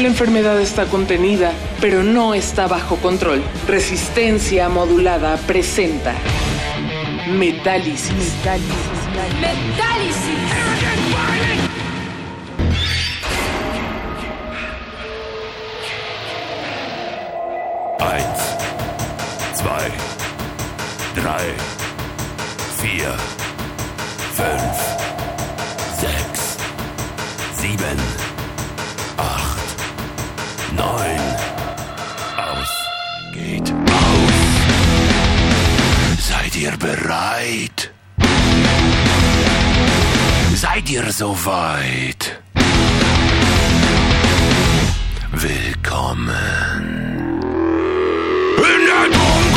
La 0.00 0.08
enfermedad 0.08 0.60
está 0.60 0.86
contenida, 0.86 1.52
pero 1.80 2.02
no 2.02 2.34
está 2.34 2.66
bajo 2.66 2.96
control. 2.96 3.42
Resistencia 3.68 4.68
modulada 4.68 5.36
presenta 5.46 6.14
Metálisis. 7.28 8.32
Eins, 18.00 18.40
zwei, 19.54 19.90
drei, 21.14 21.54
vier, 22.82 23.14
fünf, 24.34 25.01
Aus 30.82 32.72
geht 33.32 33.72
aus. 33.72 34.42
Seid 36.18 36.56
ihr 36.56 36.76
bereit? 36.76 37.92
Seid 40.54 40.90
ihr 40.90 41.12
soweit? 41.12 42.40
Willkommen. 45.30 46.28
In 48.56 48.86
der 48.86 49.04
Dunkelheit. 49.04 49.51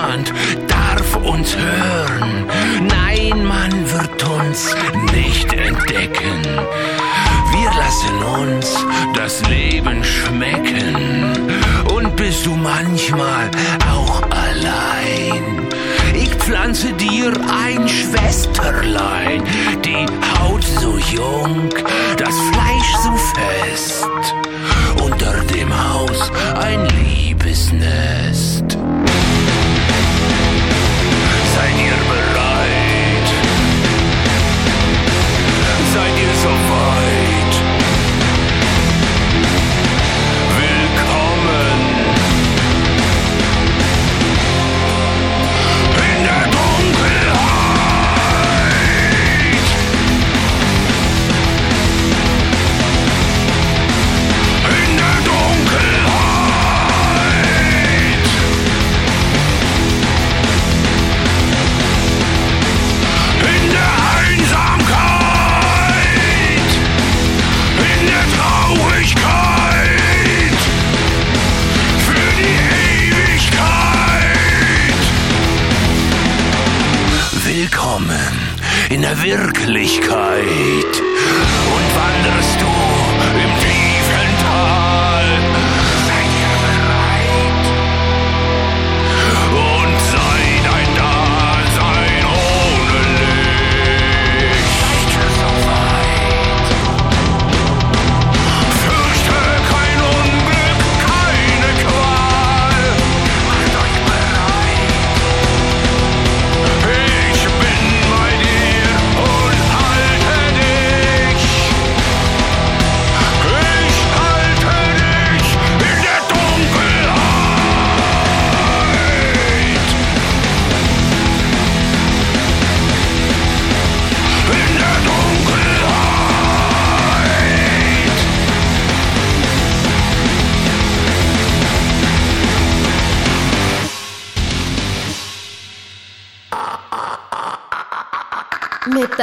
Niemand 0.00 0.32
darf 0.68 1.16
uns 1.16 1.56
hören. 1.56 2.46
Nein, 2.88 3.44
man 3.44 3.72
wird 3.90 4.22
uns 4.28 4.74
nicht 5.12 5.52
entdecken. 5.52 6.42
Wir 7.52 7.70
lassen 7.76 8.22
uns 8.40 8.86
das 9.14 9.42
Leben 9.48 10.02
schmecken. 10.04 11.36
Und 11.94 12.16
bist 12.16 12.46
du 12.46 12.54
manchmal 12.54 13.50
auch 13.90 14.22
allein? 14.30 15.68
Ich 16.14 16.30
pflanze 16.36 16.92
dir 16.94 17.32
ein 17.66 17.88
Schwesterlein, 17.88 19.42
die 19.84 20.06
Haut 20.38 20.64
so 20.64 20.98
jung, 21.14 21.68
das 22.16 22.34
Fleisch 22.52 22.94
so 23.02 23.12
fest. 23.34 24.34
Unter 25.02 25.40
dem 25.54 25.70
Haus 25.92 26.30
ein 26.56 26.86
Liebesnest. 27.04 28.76
Seid 35.92 36.18
ihr 36.18 36.34
soweit? 36.34 36.70
Willkommen 36.72 37.19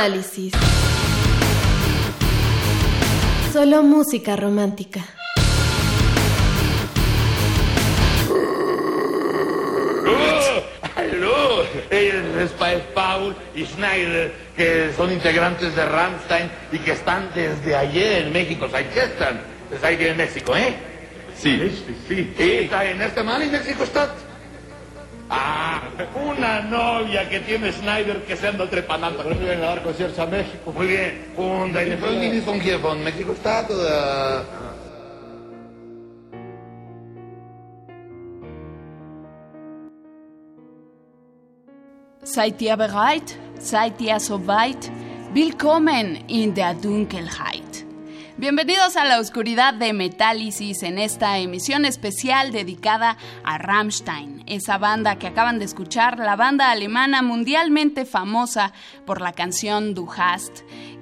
Metálisis. 0.07 0.53
Solo 3.51 3.83
música 3.83 4.37
romántica. 4.37 5.01
Hallo, 10.95 11.63
es 11.91 12.51
Paul 12.93 13.35
y 13.53 13.65
Schneider, 13.65 14.33
que 14.55 14.93
son 14.95 15.11
integrantes 15.11 15.75
de 15.75 15.85
Rammstein 15.85 16.49
y 16.71 16.77
que 16.79 16.93
están 16.93 17.29
desde 17.35 17.75
ayer 17.75 18.27
en 18.27 18.31
México. 18.31 18.69
¿Sabes 18.71 18.87
qué 18.93 18.99
están? 19.01 19.41
Desde 19.69 19.87
ahí 19.87 19.97
en 19.99 20.15
México, 20.15 20.55
¿eh? 20.55 20.73
Sí. 21.37 21.83
Sí, 21.85 21.95
sí. 22.07 22.33
¿Y 22.39 22.51
está 22.63 22.85
en 22.85 23.01
este 23.01 23.23
mal 23.23 23.41
en 23.41 23.51
México 23.51 23.83
está? 23.83 24.15
Novia 27.07 27.29
que 27.29 27.39
tiene 27.39 27.71
Schneider 27.71 28.21
que 28.25 28.35
se 28.35 28.47
anda 28.47 28.69
trepanando. 28.69 29.23
Pero 29.23 29.39
vienen 29.39 29.63
a 29.63 29.67
dar 29.67 29.83
conciertos 29.83 30.19
a 30.19 30.25
México. 30.25 30.73
Muy 30.73 30.87
bien. 30.87 31.11
Und 31.37 31.73
deine 31.73 31.97
Freundin 31.97 32.33
ist 32.33 32.45
von 32.45 32.59
hier, 32.59 32.79
von 32.79 33.01
México 33.03 33.33
Stadt 33.33 33.69
oder... 33.69 34.43
Seid 42.23 42.61
ihr 42.61 42.75
bereit? 42.75 43.37
Seid 43.57 44.01
ihr 44.01 44.19
soweit? 44.19 44.91
Willkommen 45.33 46.25
in 46.27 46.53
der 46.53 46.73
Dunkelheit. 46.73 47.66
Bienvenidos 48.39 48.97
a 48.97 49.03
la 49.03 49.19
oscuridad 49.19 49.73
de 49.73 49.93
Metálisis 49.93 50.83
en 50.83 50.99
esta 50.99 51.39
emisión 51.39 51.85
especial 51.85 52.51
dedicada 52.51 53.17
a 53.43 53.57
Rammstein, 53.57 54.43
esa 54.45 54.77
banda 54.77 55.17
que 55.17 55.25
acaban 55.25 55.57
de 55.57 55.65
escuchar, 55.65 56.19
la 56.19 56.35
banda 56.35 56.69
alemana 56.69 57.23
mundialmente 57.23 58.05
famosa 58.05 58.73
por 59.07 59.21
la 59.21 59.33
canción 59.33 59.95
Du 59.95 60.07
hast, 60.15 60.59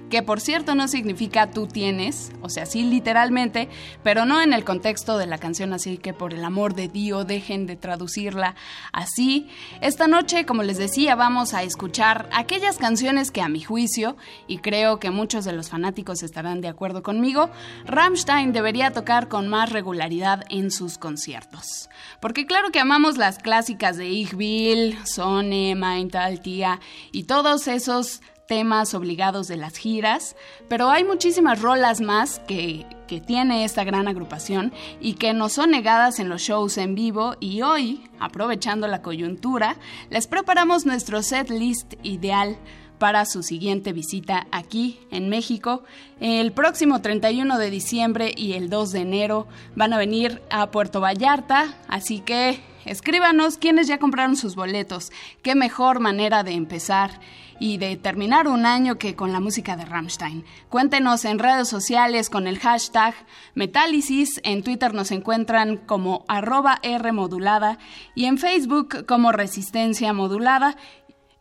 que 0.10 0.22
por 0.22 0.40
cierto 0.40 0.76
no 0.76 0.88
significa 0.88 1.52
tú 1.52 1.68
tienes, 1.68 2.32
o 2.42 2.50
sea, 2.50 2.66
sí 2.66 2.84
literalmente, 2.84 3.70
pero 4.04 4.26
no 4.26 4.42
en 4.42 4.54
el 4.54 4.64
contexto 4.64 5.18
de 5.18 5.28
la 5.28 5.38
canción, 5.38 5.74
así 5.74 5.98
que 5.98 6.14
por 6.14 6.34
el 6.34 6.44
amor 6.44 6.76
de 6.76 6.88
Dios 6.88 7.26
dejen 7.28 7.66
de 7.66 7.76
traducirla 7.76 8.56
así. 8.92 9.48
Esta 9.82 10.08
noche, 10.08 10.46
como 10.46 10.64
les 10.64 10.78
decía, 10.78 11.16
vamos 11.16 11.54
a 11.54 11.64
escuchar 11.64 12.30
aquellas 12.34 12.78
canciones 12.78 13.32
que 13.32 13.42
a 13.42 13.50
mi 13.50 13.62
juicio, 13.62 14.16
y 14.48 14.60
creo 14.60 15.00
que 15.00 15.12
muchos 15.12 15.46
de 15.46 15.54
los 15.54 15.70
fanáticos 15.70 16.24
estarán 16.24 16.62
de 16.62 16.68
acuerdo 16.68 17.04
conmigo, 17.04 17.50
Rammstein 17.86 18.54
debería 18.54 18.92
tocar 18.92 19.28
con 19.28 19.48
más 19.48 19.72
regularidad 19.72 20.44
en 20.50 20.72
sus 20.72 20.98
conciertos. 20.98 21.90
Porque 22.20 22.46
claro 22.46 22.72
que 22.72 22.80
amamos 22.80 23.18
las 23.18 23.40
clásicas 23.40 23.98
de 23.98 24.08
Ich 24.08 24.34
Will, 24.34 24.98
Sonne, 25.06 25.76
Mein 25.76 26.10
Tal 26.10 26.42
Tía 26.42 26.80
y 27.12 27.24
todos 27.24 27.68
esos 27.68 28.22
temas 28.48 28.94
obligados 28.94 29.48
de 29.48 29.58
las 29.58 29.78
giras, 29.78 30.36
pero 30.68 30.90
hay 30.90 31.04
muchísimas 31.04 31.62
rolas 31.62 32.02
más 32.02 32.40
que, 32.48 32.86
que, 33.08 33.22
tiene 33.22 33.66
esta 33.66 33.84
gran 33.84 34.08
agrupación 34.08 34.74
y 35.00 35.14
que 35.14 35.34
nos 35.34 35.54
son 35.54 35.72
negadas 35.72 36.20
en 36.20 36.30
los 36.30 36.42
shows 36.42 36.78
en 36.78 36.96
vivo. 36.96 37.36
Y 37.40 37.62
hoy, 37.62 38.10
aprovechando 38.20 38.88
la 38.88 39.02
coyuntura, 39.02 39.78
les 40.10 40.28
preparamos 40.28 40.86
nuestro 40.86 41.22
set 41.22 41.50
list 41.50 41.96
ideal 42.04 42.58
para 42.98 43.26
su 43.26 43.44
siguiente 43.44 43.94
visita 43.94 44.48
aquí 44.52 45.00
en 45.12 45.30
México. 45.30 45.84
El 46.20 46.52
próximo 46.52 47.02
31 47.02 47.58
de 47.58 47.70
diciembre 47.70 48.32
y 48.36 48.54
el 48.54 48.70
2 48.70 48.92
de 48.92 49.00
enero 49.02 49.48
van 49.76 49.94
a 49.94 49.98
venir 49.98 50.42
a 50.50 50.72
Puerto 50.72 51.02
Vallarta, 51.02 51.76
así 51.88 52.20
que 52.20 52.60
escríbanos 52.86 53.58
quiénes 53.58 53.88
ya 53.88 54.00
compraron 54.00 54.36
sus 54.36 54.56
boletos. 54.56 55.12
Qué 55.42 55.56
mejor 55.56 56.00
manera 56.00 56.44
de 56.44 56.54
empezar 56.54 57.20
y 57.60 57.78
de 57.78 57.96
terminar 57.98 58.48
un 58.48 58.66
año 58.66 58.98
que 58.98 59.16
con 59.16 59.32
la 59.32 59.40
música 59.40 59.76
de 59.76 59.86
Rammstein. 59.86 60.44
Cuéntenos 60.70 61.26
en 61.26 61.40
redes 61.40 61.68
sociales 61.68 62.30
con 62.30 62.48
el 62.48 62.60
hashtag 62.60 63.14
Metálisis, 63.54 64.42
en 64.44 64.64
Twitter 64.64 64.94
nos 64.94 65.12
encuentran 65.12 65.78
como 65.78 66.26
arroba 66.28 66.80
R 66.84 67.12
modulada 67.12 67.78
y 68.14 68.26
en 68.26 68.38
Facebook 68.38 69.06
como 69.06 69.32
Resistencia 69.32 70.14
modulada. 70.14 70.76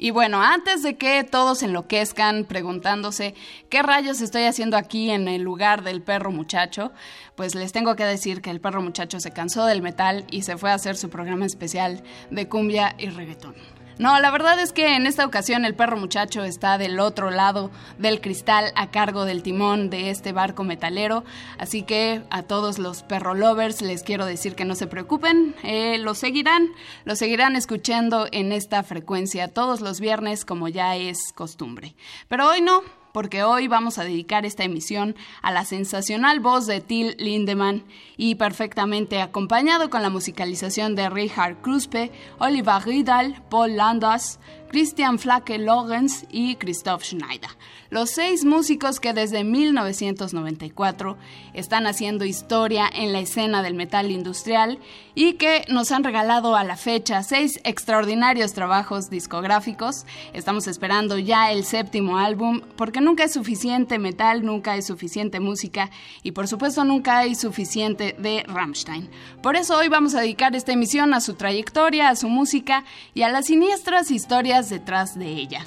Y 0.04 0.10
bueno, 0.10 0.42
antes 0.42 0.82
de 0.82 0.98
que 0.98 1.24
todos 1.24 1.62
enloquezcan 1.62 2.44
preguntándose 2.44 3.34
qué 3.70 3.82
rayos 3.82 4.20
estoy 4.20 4.42
haciendo 4.42 4.76
aquí 4.76 5.08
en 5.08 5.28
el 5.28 5.40
lugar 5.40 5.82
del 5.82 6.02
perro 6.02 6.30
muchacho, 6.30 6.92
pues 7.36 7.54
les 7.54 7.72
tengo 7.72 7.96
que 7.96 8.04
decir 8.04 8.42
que 8.42 8.50
el 8.50 8.60
perro 8.60 8.82
muchacho 8.82 9.18
se 9.18 9.30
cansó 9.30 9.64
del 9.64 9.80
metal 9.80 10.26
y 10.30 10.42
se 10.42 10.58
fue 10.58 10.70
a 10.70 10.74
hacer 10.74 10.98
su 10.98 11.08
programa 11.08 11.46
especial 11.46 12.02
de 12.30 12.46
cumbia 12.50 12.94
y 12.98 13.08
reggaetón. 13.08 13.54
No, 13.98 14.18
la 14.18 14.32
verdad 14.32 14.58
es 14.58 14.72
que 14.72 14.96
en 14.96 15.06
esta 15.06 15.24
ocasión 15.24 15.64
el 15.64 15.74
perro 15.74 15.96
muchacho 15.96 16.42
está 16.42 16.78
del 16.78 16.98
otro 16.98 17.30
lado 17.30 17.70
del 17.98 18.20
cristal 18.20 18.72
a 18.74 18.90
cargo 18.90 19.24
del 19.24 19.44
timón 19.44 19.88
de 19.88 20.10
este 20.10 20.32
barco 20.32 20.64
metalero, 20.64 21.22
así 21.58 21.82
que 21.82 22.22
a 22.30 22.42
todos 22.42 22.80
los 22.80 23.04
perro 23.04 23.34
lovers 23.34 23.82
les 23.82 24.02
quiero 24.02 24.26
decir 24.26 24.56
que 24.56 24.64
no 24.64 24.74
se 24.74 24.88
preocupen, 24.88 25.54
eh, 25.62 25.98
lo 25.98 26.14
seguirán, 26.14 26.70
lo 27.04 27.14
seguirán 27.14 27.54
escuchando 27.54 28.26
en 28.32 28.50
esta 28.50 28.82
frecuencia 28.82 29.46
todos 29.46 29.80
los 29.80 30.00
viernes 30.00 30.44
como 30.44 30.66
ya 30.66 30.96
es 30.96 31.32
costumbre. 31.32 31.94
Pero 32.28 32.48
hoy 32.48 32.62
no, 32.62 32.82
porque 33.14 33.44
hoy 33.44 33.68
vamos 33.68 33.98
a 33.98 34.02
dedicar 34.02 34.44
esta 34.44 34.64
emisión 34.64 35.14
a 35.40 35.52
la 35.52 35.64
sensacional 35.64 36.40
voz 36.40 36.66
de 36.66 36.80
Till 36.80 37.14
Lindemann 37.16 37.84
y 38.16 38.34
perfectamente 38.34 39.22
acompañado 39.22 39.88
con 39.88 40.02
la 40.02 40.10
musicalización 40.10 40.96
de 40.96 41.08
Richard 41.08 41.62
Kruspe, 41.62 42.10
Oliver 42.40 42.82
Riedal, 42.84 43.40
Paul 43.50 43.76
Landers, 43.76 44.40
Christian 44.74 45.20
Flake 45.20 45.56
Lorenz 45.56 46.26
y 46.32 46.56
Christoph 46.56 47.04
Schneider. 47.04 47.50
Los 47.90 48.10
seis 48.10 48.44
músicos 48.44 48.98
que 48.98 49.12
desde 49.12 49.44
1994 49.44 51.16
están 51.52 51.86
haciendo 51.86 52.24
historia 52.24 52.90
en 52.92 53.12
la 53.12 53.20
escena 53.20 53.62
del 53.62 53.74
metal 53.74 54.10
industrial 54.10 54.80
y 55.14 55.34
que 55.34 55.64
nos 55.68 55.92
han 55.92 56.02
regalado 56.02 56.56
a 56.56 56.64
la 56.64 56.76
fecha 56.76 57.22
seis 57.22 57.60
extraordinarios 57.62 58.52
trabajos 58.52 59.10
discográficos. 59.10 60.06
Estamos 60.32 60.66
esperando 60.66 61.18
ya 61.18 61.52
el 61.52 61.62
séptimo 61.64 62.18
álbum 62.18 62.60
porque 62.74 63.00
nunca 63.00 63.22
es 63.22 63.32
suficiente 63.32 64.00
metal, 64.00 64.44
nunca 64.44 64.74
es 64.74 64.86
suficiente 64.86 65.38
música 65.38 65.90
y 66.24 66.32
por 66.32 66.48
supuesto 66.48 66.82
nunca 66.82 67.18
hay 67.18 67.36
suficiente 67.36 68.16
de 68.18 68.42
Rammstein. 68.48 69.08
Por 69.40 69.54
eso 69.54 69.76
hoy 69.76 69.86
vamos 69.86 70.16
a 70.16 70.20
dedicar 70.20 70.56
esta 70.56 70.72
emisión 70.72 71.14
a 71.14 71.20
su 71.20 71.34
trayectoria, 71.34 72.08
a 72.08 72.16
su 72.16 72.28
música 72.28 72.82
y 73.14 73.22
a 73.22 73.28
las 73.28 73.46
siniestras 73.46 74.10
historias 74.10 74.63
detrás 74.68 75.18
de 75.18 75.26
ella. 75.26 75.60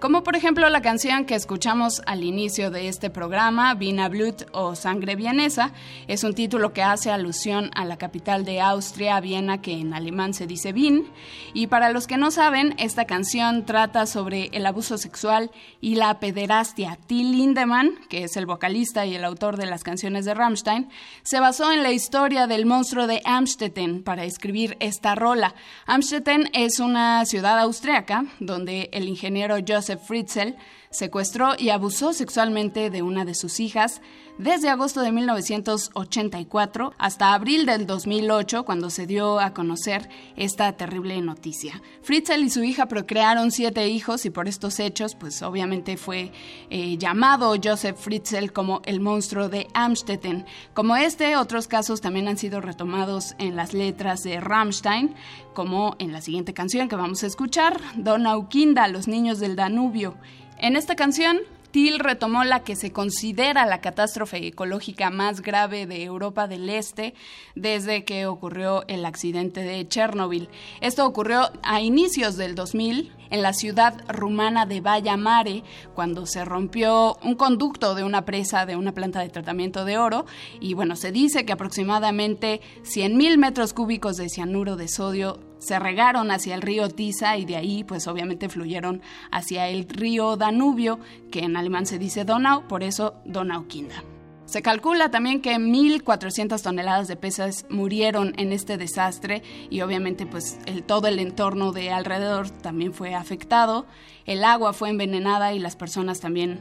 Como 0.00 0.22
por 0.22 0.36
ejemplo 0.36 0.68
la 0.68 0.80
canción 0.80 1.24
que 1.24 1.34
escuchamos 1.34 2.02
al 2.06 2.22
inicio 2.22 2.70
de 2.70 2.86
este 2.86 3.10
programa, 3.10 3.74
Vina 3.74 4.08
Blut 4.08 4.44
o 4.52 4.76
Sangre 4.76 5.16
Vienesa, 5.16 5.72
es 6.06 6.22
un 6.22 6.34
título 6.34 6.72
que 6.72 6.84
hace 6.84 7.10
alusión 7.10 7.72
a 7.74 7.84
la 7.84 7.96
capital 7.96 8.44
de 8.44 8.60
Austria, 8.60 9.18
Viena, 9.18 9.60
que 9.60 9.72
en 9.72 9.94
alemán 9.94 10.34
se 10.34 10.46
dice 10.46 10.72
Wien. 10.72 11.08
Y 11.52 11.66
para 11.66 11.90
los 11.90 12.06
que 12.06 12.16
no 12.16 12.30
saben, 12.30 12.76
esta 12.78 13.06
canción 13.06 13.66
trata 13.66 14.06
sobre 14.06 14.50
el 14.52 14.66
abuso 14.66 14.98
sexual 14.98 15.50
y 15.80 15.96
la 15.96 16.20
pederastia. 16.20 16.96
Till 17.08 17.32
Lindemann, 17.32 17.98
que 18.08 18.22
es 18.22 18.36
el 18.36 18.46
vocalista 18.46 19.04
y 19.04 19.16
el 19.16 19.24
autor 19.24 19.56
de 19.56 19.66
las 19.66 19.82
canciones 19.82 20.24
de 20.24 20.34
Rammstein, 20.34 20.90
se 21.24 21.40
basó 21.40 21.72
en 21.72 21.82
la 21.82 21.90
historia 21.90 22.46
del 22.46 22.66
monstruo 22.66 23.08
de 23.08 23.20
Amstetten 23.24 24.04
para 24.04 24.22
escribir 24.22 24.76
esta 24.78 25.16
rola. 25.16 25.56
Amstetten 25.86 26.50
es 26.52 26.78
una 26.78 27.24
ciudad 27.24 27.58
austriaca 27.58 28.26
donde 28.38 28.90
el 28.92 29.08
ingeniero 29.08 29.56
Joseph 29.66 29.87
Fritzl 29.96 30.54
secuestró 30.90 31.54
y 31.58 31.70
abusó 31.70 32.12
sexualmente 32.12 32.90
de 32.90 33.02
una 33.02 33.24
de 33.24 33.34
sus 33.34 33.60
hijas 33.60 34.00
desde 34.38 34.68
agosto 34.68 35.00
de 35.00 35.10
1984 35.10 36.94
hasta 36.96 37.34
abril 37.34 37.66
del 37.66 37.86
2008 37.86 38.64
cuando 38.64 38.88
se 38.88 39.06
dio 39.06 39.40
a 39.40 39.52
conocer 39.52 40.08
esta 40.36 40.72
terrible 40.72 41.20
noticia. 41.20 41.82
Fritzl 42.02 42.44
y 42.44 42.50
su 42.50 42.62
hija 42.62 42.86
procrearon 42.86 43.50
siete 43.50 43.88
hijos 43.88 44.24
y 44.24 44.30
por 44.30 44.46
estos 44.46 44.78
hechos 44.78 45.16
pues 45.16 45.42
obviamente 45.42 45.96
fue 45.96 46.30
eh, 46.70 46.96
llamado 46.98 47.54
Joseph 47.62 47.98
Fritzl 47.98 48.52
como 48.52 48.80
el 48.84 49.00
monstruo 49.00 49.48
de 49.48 49.66
Amstetten. 49.74 50.46
Como 50.72 50.96
este, 50.96 51.36
otros 51.36 51.66
casos 51.66 52.00
también 52.00 52.28
han 52.28 52.38
sido 52.38 52.60
retomados 52.60 53.34
en 53.38 53.56
las 53.56 53.74
letras 53.74 54.22
de 54.22 54.40
Rammstein, 54.40 55.14
como 55.52 55.96
en 55.98 56.12
la 56.12 56.20
siguiente 56.20 56.54
canción 56.54 56.88
que 56.88 56.96
vamos 56.96 57.24
a 57.24 57.26
escuchar, 57.26 57.80
Donau 57.96 58.48
Kinda, 58.48 58.86
los 58.86 59.08
niños 59.08 59.40
del 59.40 59.56
Danubio. 59.56 60.14
En 60.60 60.74
esta 60.74 60.96
canción, 60.96 61.38
Till 61.70 61.98
retomó 61.98 62.44
la 62.44 62.64
que 62.64 62.76
se 62.76 62.92
considera 62.92 63.66
la 63.66 63.80
catástrofe 63.80 64.46
ecológica 64.46 65.10
más 65.10 65.42
grave 65.42 65.86
de 65.86 66.02
Europa 66.02 66.48
del 66.48 66.68
Este 66.70 67.14
desde 67.54 68.04
que 68.04 68.26
ocurrió 68.26 68.84
el 68.88 69.04
accidente 69.04 69.60
de 69.60 69.86
Chernobyl. 69.86 70.48
Esto 70.80 71.06
ocurrió 71.06 71.50
a 71.62 71.80
inicios 71.80 72.36
del 72.36 72.54
2000 72.54 73.12
en 73.30 73.42
la 73.42 73.52
ciudad 73.52 74.02
rumana 74.08 74.64
de 74.64 74.80
Valla 74.80 75.16
Mare, 75.16 75.62
cuando 75.94 76.24
se 76.26 76.44
rompió 76.44 77.16
un 77.22 77.34
conducto 77.34 77.94
de 77.94 78.02
una 78.02 78.24
presa 78.24 78.64
de 78.64 78.74
una 78.74 78.92
planta 78.92 79.20
de 79.20 79.28
tratamiento 79.28 79.84
de 79.84 79.98
oro. 79.98 80.24
Y 80.60 80.72
bueno, 80.74 80.96
se 80.96 81.12
dice 81.12 81.44
que 81.44 81.52
aproximadamente 81.52 82.62
100.000 82.82 83.36
metros 83.36 83.74
cúbicos 83.74 84.16
de 84.16 84.30
cianuro 84.30 84.76
de 84.76 84.88
sodio 84.88 85.47
se 85.58 85.78
regaron 85.78 86.30
hacia 86.30 86.54
el 86.54 86.62
río 86.62 86.88
Tisa 86.88 87.36
y 87.36 87.44
de 87.44 87.56
ahí 87.56 87.84
pues 87.84 88.06
obviamente 88.06 88.48
fluyeron 88.48 89.02
hacia 89.30 89.68
el 89.68 89.88
río 89.88 90.36
Danubio, 90.36 90.98
que 91.30 91.40
en 91.40 91.56
alemán 91.56 91.86
se 91.86 91.98
dice 91.98 92.24
Donau, 92.24 92.66
por 92.66 92.82
eso 92.82 93.14
Donaukinda. 93.24 94.02
Se 94.48 94.62
calcula 94.62 95.10
también 95.10 95.42
que 95.42 95.54
1.400 95.56 96.62
toneladas 96.62 97.06
de 97.06 97.16
peces 97.16 97.66
murieron 97.68 98.32
en 98.38 98.54
este 98.54 98.78
desastre 98.78 99.42
y 99.68 99.82
obviamente 99.82 100.24
pues 100.24 100.58
todo 100.86 101.06
el 101.06 101.18
entorno 101.18 101.70
de 101.72 101.90
alrededor 101.90 102.48
también 102.48 102.94
fue 102.94 103.14
afectado. 103.14 103.84
El 104.24 104.44
agua 104.44 104.72
fue 104.72 104.88
envenenada 104.88 105.52
y 105.52 105.58
las 105.58 105.76
personas 105.76 106.20
también 106.20 106.60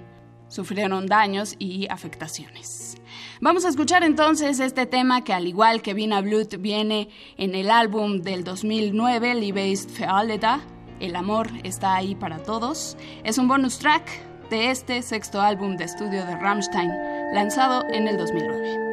sufrieron 0.49 1.07
daños 1.07 1.55
y 1.59 1.87
afectaciones. 1.89 2.96
Vamos 3.39 3.65
a 3.65 3.69
escuchar 3.69 4.03
entonces 4.03 4.59
este 4.59 4.87
tema 4.87 5.23
que 5.23 5.31
al 5.31 5.45
igual 5.45 5.83
que 5.83 5.93
Vina 5.93 6.21
Blut 6.21 6.55
viene 6.59 7.09
en 7.37 7.53
el 7.53 7.69
álbum 7.69 8.21
del 8.21 8.43
2009, 8.43 9.35
Liebe 9.35 9.69
ist 9.69 9.91
für 9.91 10.07
alle 10.07 10.39
da. 10.39 10.59
El 10.99 11.15
amor 11.15 11.47
está 11.63 11.95
ahí 11.95 12.15
para 12.15 12.39
todos. 12.39 12.97
Es 13.23 13.37
un 13.37 13.47
bonus 13.47 13.77
track 13.77 14.09
de 14.49 14.71
este 14.71 15.03
sexto 15.03 15.39
álbum 15.39 15.77
de 15.77 15.83
estudio 15.83 16.25
de 16.25 16.35
Rammstein, 16.35 16.89
lanzado 17.33 17.85
en 17.91 18.07
el 18.07 18.17
2009. 18.17 18.87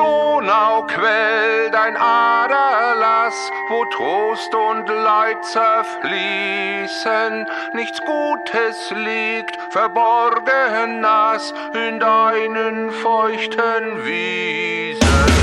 Donau 0.00 0.86
quell 0.86 1.70
dein 1.70 1.94
Aderlass, 1.94 3.50
wo 3.68 3.84
Trost 3.84 4.54
und 4.54 4.88
Leid 4.88 5.44
zerfließen. 5.44 7.46
Nichts 7.74 8.00
Gutes 8.00 8.90
liegt 8.92 9.58
verborgen 9.68 11.02
nass 11.02 11.52
in 11.74 12.00
deinen 12.00 12.90
feuchten 12.92 14.06
Wiesen. 14.06 15.39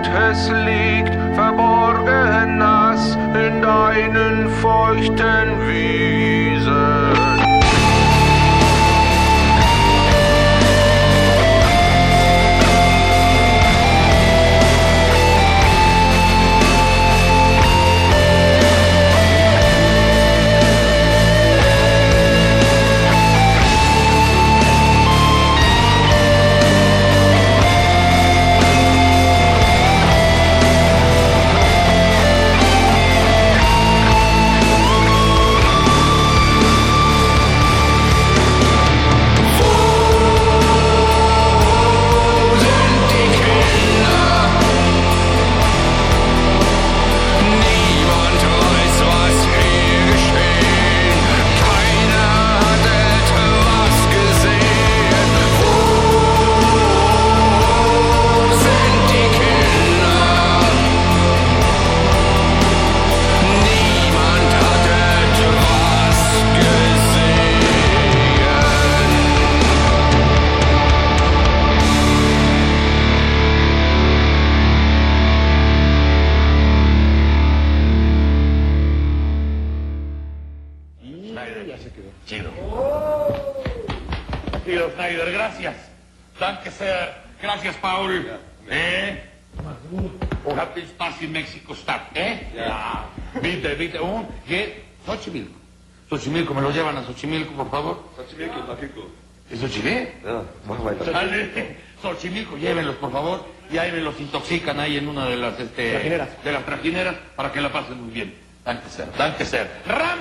Nichts 0.00 0.48
Gutes 0.48 0.50
liegt 0.64 1.14
verborgen 1.34 2.58
nass 2.58 3.16
in 3.34 3.60
deinen 3.60 4.48
feuchten 4.48 5.39
llévenlos 102.60 102.96
por 102.96 103.10
favor, 103.10 103.46
y 103.72 103.78
ahí 103.78 103.90
me 103.92 104.00
los 104.00 104.18
intoxican 104.20 104.78
ahí 104.78 104.96
en 104.96 105.08
una 105.08 105.26
de 105.26 105.36
las, 105.36 105.58
este, 105.58 105.92
trajineras. 105.92 106.28
de 106.44 106.52
las 106.52 106.64
trajineras 106.64 107.14
para 107.34 107.52
que 107.52 107.60
la 107.60 107.72
pasen 107.72 108.00
muy 108.00 108.12
bien. 108.12 108.34
Tan 108.64 108.80
ser, 108.90 109.06
tan 109.08 109.36
ser. 109.44 109.68
¡Ram! 109.86 110.19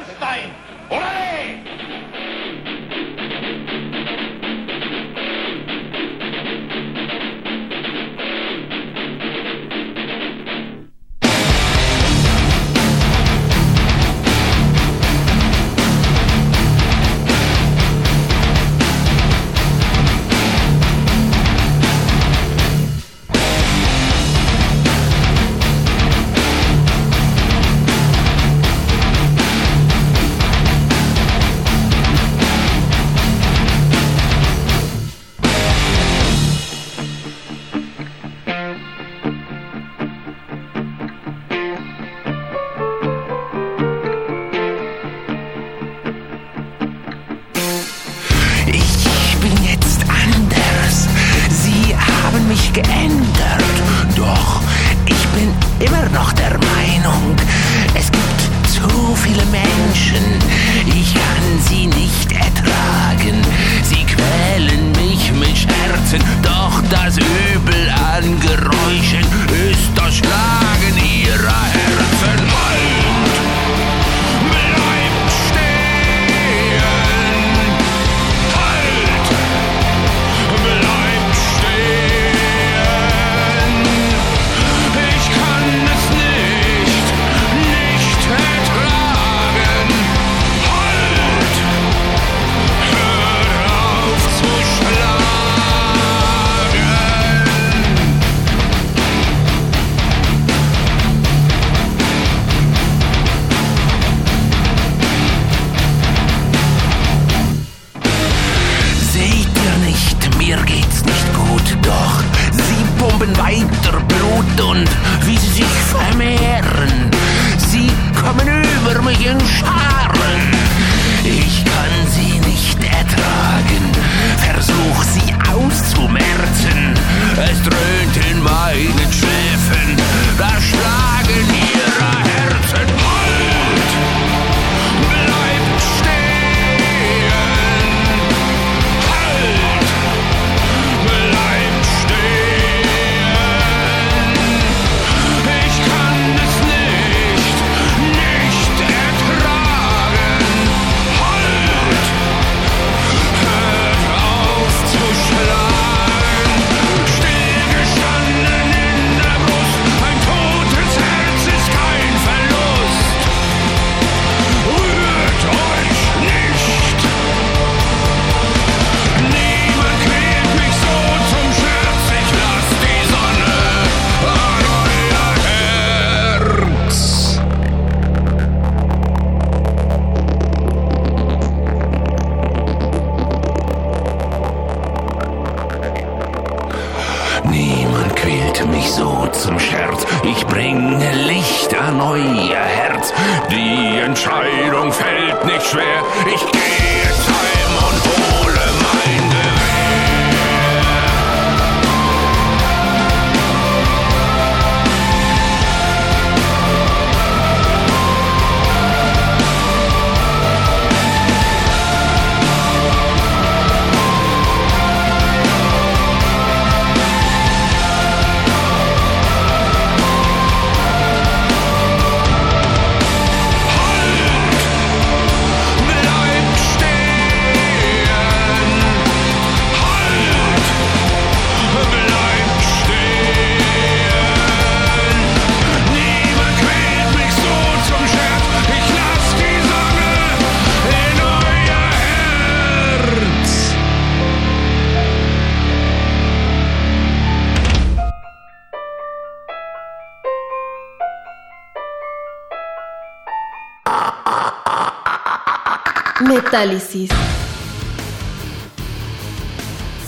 Metálisis. 256.52 257.12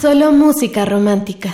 Solo 0.01 0.31
música 0.31 0.85
romántica. 0.85 1.53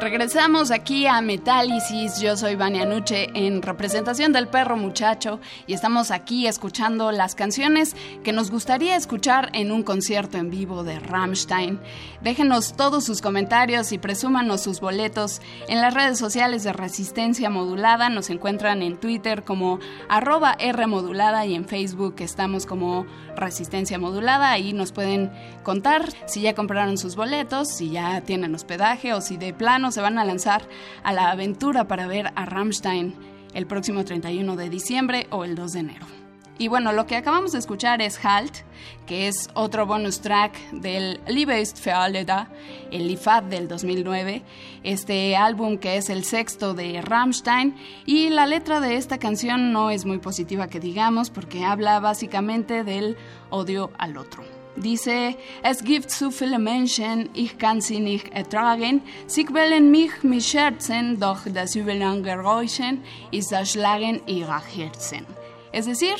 Regresamos 0.00 0.70
aquí 0.70 1.06
a 1.06 1.20
Metálisis. 1.20 2.20
Yo 2.20 2.36
soy 2.36 2.56
Vania 2.56 2.84
Nuche 2.84 3.28
en 3.34 3.62
representación 3.62 4.32
del 4.32 4.48
perro 4.48 4.76
muchacho 4.76 5.38
y 5.66 5.74
estamos 5.74 6.10
aquí 6.10 6.46
escuchando 6.46 7.12
las 7.12 7.34
canciones 7.34 7.94
que 8.24 8.32
nos 8.32 8.50
gustaría 8.50 8.96
escuchar 8.96 9.50
en 9.54 9.70
un 9.70 9.82
concierto 9.82 10.38
en 10.38 10.50
vivo 10.50 10.82
de 10.82 10.98
Rammstein. 10.98 11.78
Déjenos 12.28 12.74
todos 12.74 13.04
sus 13.04 13.22
comentarios 13.22 13.90
y 13.90 13.96
presúmanos 13.96 14.60
sus 14.60 14.80
boletos 14.80 15.40
en 15.66 15.80
las 15.80 15.94
redes 15.94 16.18
sociales 16.18 16.62
de 16.62 16.74
Resistencia 16.74 17.48
Modulada. 17.48 18.10
Nos 18.10 18.28
encuentran 18.28 18.82
en 18.82 18.98
Twitter 18.98 19.44
como 19.44 19.78
arroba 20.10 20.54
Rmodulada 20.60 21.46
y 21.46 21.54
en 21.54 21.64
Facebook 21.64 22.16
estamos 22.18 22.66
como 22.66 23.06
Resistencia 23.34 23.98
Modulada. 23.98 24.52
Ahí 24.52 24.74
nos 24.74 24.92
pueden 24.92 25.32
contar 25.62 26.12
si 26.26 26.42
ya 26.42 26.54
compraron 26.54 26.98
sus 26.98 27.16
boletos, 27.16 27.68
si 27.74 27.88
ya 27.88 28.20
tienen 28.20 28.54
hospedaje 28.54 29.14
o 29.14 29.22
si 29.22 29.38
de 29.38 29.54
plano 29.54 29.90
se 29.90 30.02
van 30.02 30.18
a 30.18 30.24
lanzar 30.26 30.68
a 31.04 31.14
la 31.14 31.30
aventura 31.30 31.88
para 31.88 32.06
ver 32.06 32.30
a 32.34 32.44
Rammstein 32.44 33.14
el 33.54 33.66
próximo 33.66 34.04
31 34.04 34.54
de 34.54 34.68
diciembre 34.68 35.28
o 35.30 35.44
el 35.44 35.54
2 35.54 35.72
de 35.72 35.80
enero. 35.80 36.17
Y 36.60 36.66
bueno, 36.66 36.92
lo 36.92 37.06
que 37.06 37.14
acabamos 37.14 37.52
de 37.52 37.58
escuchar 37.60 38.02
es 38.02 38.18
Halt, 38.24 38.64
que 39.06 39.28
es 39.28 39.48
otro 39.54 39.86
bonus 39.86 40.20
track 40.20 40.58
del 40.72 41.20
Liebe 41.28 41.60
ist 41.60 41.78
für 41.78 41.94
el 42.90 43.06
Lifat 43.06 43.44
del 43.44 43.68
2009, 43.68 44.42
este 44.82 45.36
álbum 45.36 45.78
que 45.78 45.96
es 45.96 46.10
el 46.10 46.24
sexto 46.24 46.74
de 46.74 47.00
Rammstein. 47.00 47.76
Y 48.06 48.30
la 48.30 48.46
letra 48.46 48.80
de 48.80 48.96
esta 48.96 49.18
canción 49.18 49.72
no 49.72 49.90
es 49.90 50.04
muy 50.04 50.18
positiva 50.18 50.66
que 50.66 50.80
digamos, 50.80 51.30
porque 51.30 51.64
habla 51.64 52.00
básicamente 52.00 52.82
del 52.82 53.16
odio 53.50 53.92
al 53.96 54.16
otro. 54.16 54.42
Dice, 54.74 55.36
es 55.62 55.82
gibt 55.82 56.10
zu 56.10 56.30
viele 56.30 56.58
Menschen, 56.58 57.30
ich 57.34 57.56
kann 57.58 57.80
sie 57.80 58.00
nicht 58.00 58.28
ertragen. 58.32 59.02
Sie 59.26 59.44
quälen 59.44 59.90
mich 59.90 60.22
mit 60.22 60.44
Scherzen, 60.44 61.18
doch 61.18 61.40
das 61.46 61.74
Übel 61.74 62.02
an 62.02 62.22
Geräuschen 62.22 63.02
ist 63.32 63.50
das 63.50 63.72
Schlagen 63.72 64.22
ihrer 64.26 64.62
Herzen. 64.62 65.26
Es 65.72 65.86
decir, 65.86 66.16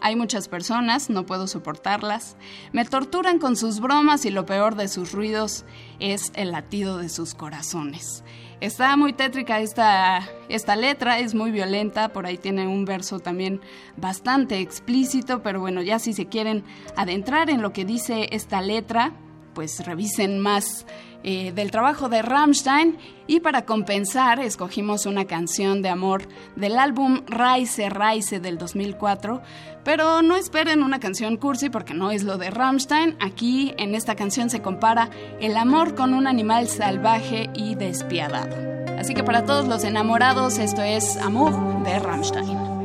hay 0.00 0.16
muchas 0.16 0.48
personas, 0.48 1.10
no 1.10 1.26
puedo 1.26 1.46
soportarlas. 1.46 2.36
Me 2.72 2.84
torturan 2.84 3.38
con 3.38 3.56
sus 3.56 3.80
bromas 3.80 4.24
y 4.24 4.30
lo 4.30 4.46
peor 4.46 4.74
de 4.76 4.88
sus 4.88 5.12
ruidos 5.12 5.64
es 5.98 6.32
el 6.34 6.52
latido 6.52 6.98
de 6.98 7.08
sus 7.08 7.34
corazones. 7.34 8.24
Está 8.60 8.96
muy 8.96 9.12
tétrica 9.12 9.60
esta, 9.60 10.28
esta 10.48 10.74
letra, 10.74 11.20
es 11.20 11.34
muy 11.34 11.52
violenta, 11.52 12.08
por 12.08 12.26
ahí 12.26 12.38
tiene 12.38 12.66
un 12.66 12.84
verso 12.84 13.20
también 13.20 13.60
bastante 13.96 14.58
explícito, 14.58 15.42
pero 15.42 15.60
bueno, 15.60 15.80
ya 15.80 16.00
si 16.00 16.12
se 16.12 16.26
quieren 16.26 16.64
adentrar 16.96 17.50
en 17.50 17.62
lo 17.62 17.72
que 17.72 17.84
dice 17.84 18.28
esta 18.32 18.60
letra, 18.60 19.12
pues 19.54 19.84
revisen 19.86 20.40
más 20.40 20.86
eh, 21.30 21.52
del 21.52 21.70
trabajo 21.70 22.08
de 22.08 22.22
Rammstein 22.22 22.96
y 23.26 23.40
para 23.40 23.66
compensar 23.66 24.40
escogimos 24.40 25.04
una 25.04 25.26
canción 25.26 25.82
de 25.82 25.90
amor 25.90 26.26
del 26.56 26.78
álbum 26.78 27.20
Reise 27.26 27.90
Reise 27.90 28.40
del 28.40 28.56
2004, 28.56 29.42
pero 29.84 30.22
no 30.22 30.36
esperen 30.36 30.82
una 30.82 31.00
canción 31.00 31.36
cursi 31.36 31.68
porque 31.68 31.92
no 31.92 32.12
es 32.12 32.22
lo 32.22 32.38
de 32.38 32.48
Rammstein, 32.48 33.18
aquí 33.20 33.74
en 33.76 33.94
esta 33.94 34.14
canción 34.14 34.48
se 34.48 34.62
compara 34.62 35.10
el 35.38 35.58
amor 35.58 35.94
con 35.94 36.14
un 36.14 36.26
animal 36.26 36.66
salvaje 36.66 37.50
y 37.52 37.74
despiadado. 37.74 38.56
Así 38.98 39.12
que 39.12 39.22
para 39.22 39.44
todos 39.44 39.68
los 39.68 39.84
enamorados 39.84 40.56
esto 40.56 40.80
es 40.80 41.18
Amor 41.18 41.82
de 41.82 41.98
Rammstein. 41.98 42.77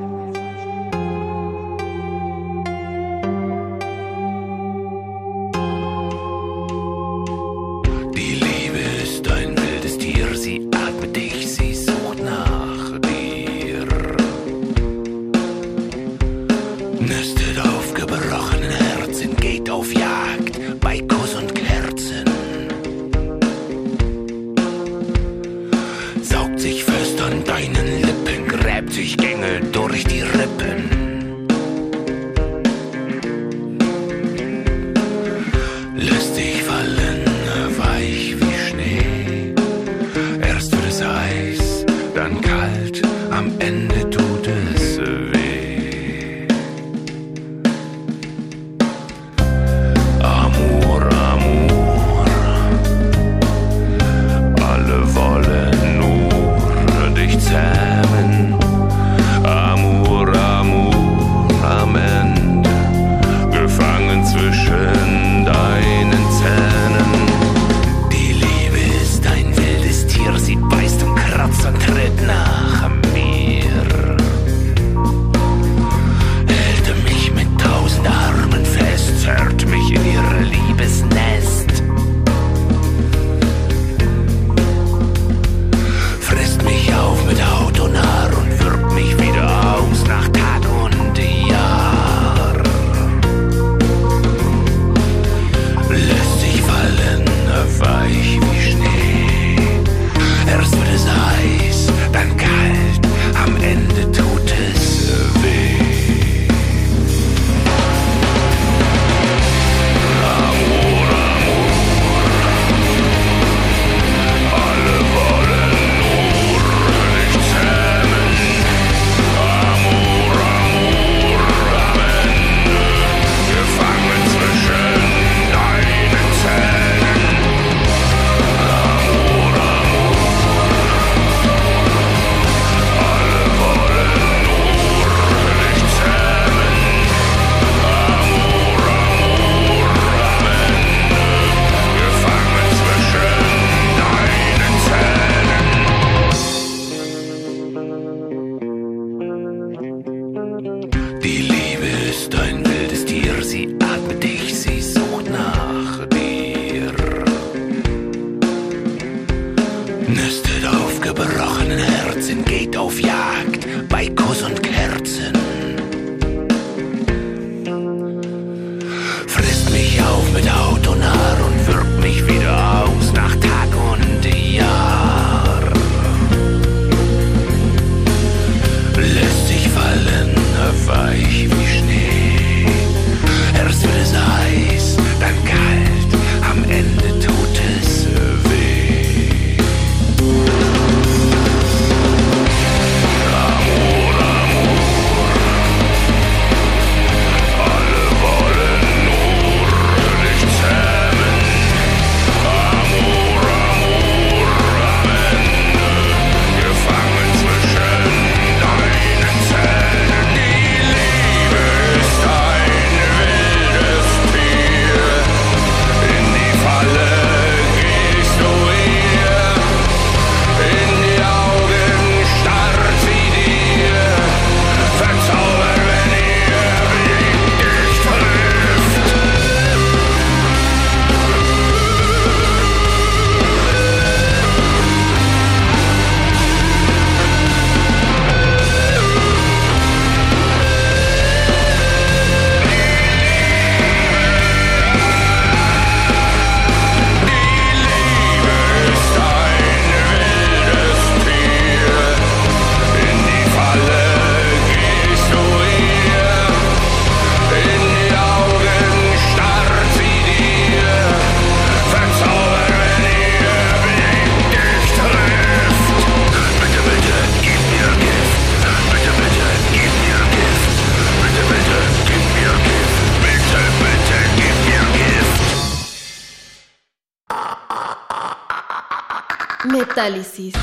Metálisis. 280.04 280.54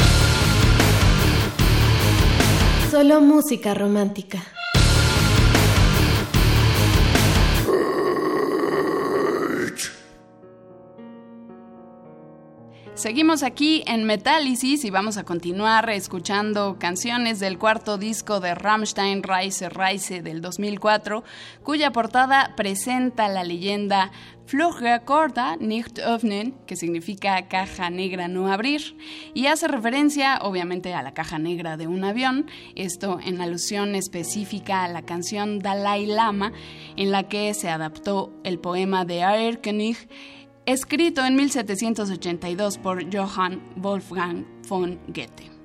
Solo 2.91 3.23
música 3.23 3.73
romántica. 3.73 4.39
Seguimos 13.01 13.43
aquí 13.43 13.83
en 13.87 14.05
Metálisis 14.05 14.85
y 14.85 14.91
vamos 14.91 15.17
a 15.17 15.25
continuar 15.25 15.89
escuchando 15.89 16.77
canciones 16.79 17.41
del 17.41 17.57
cuarto 17.57 17.97
disco 17.97 18.41
de 18.41 18.55
Rammstein 18.55 19.23
Reise 19.23 19.71
Reise 19.71 20.21
del 20.21 20.43
2004, 20.43 21.25
cuya 21.63 21.93
portada 21.93 22.53
presenta 22.57 23.29
la 23.29 23.43
leyenda 23.43 24.13
Fluge 24.51 25.01
Corda 25.05 25.55
nicht 25.61 26.01
öffnen, 26.01 26.57
que 26.67 26.75
significa 26.75 27.47
caja 27.47 27.89
negra 27.89 28.27
no 28.27 28.53
abrir, 28.53 28.97
y 29.33 29.47
hace 29.47 29.69
referencia 29.69 30.41
obviamente 30.43 30.93
a 30.93 31.05
la 31.05 31.15
caja 31.15 31.39
negra 31.39 31.77
de 31.77 31.87
un 31.87 32.03
avión, 32.03 32.47
esto 32.75 33.21
en 33.25 33.41
alusión 33.41 33.95
específica 33.95 34.83
a 34.83 34.89
la 34.89 35.03
canción 35.03 35.61
Dalai 35.61 36.05
Lama, 36.07 36.53
en 36.97 37.13
la 37.13 37.29
que 37.29 37.55
se 37.55 37.69
adaptó 37.69 38.33
el 38.43 38.59
poema 38.59 39.05
de 39.05 39.23
Aerkönig 39.23 40.09
escrito 40.67 41.25
en 41.25 41.37
1782 41.37 42.79
por 42.79 43.05
Johann 43.15 43.63
Wolfgang 43.77 44.45
von 44.69 44.99
Goethe. 45.07 45.60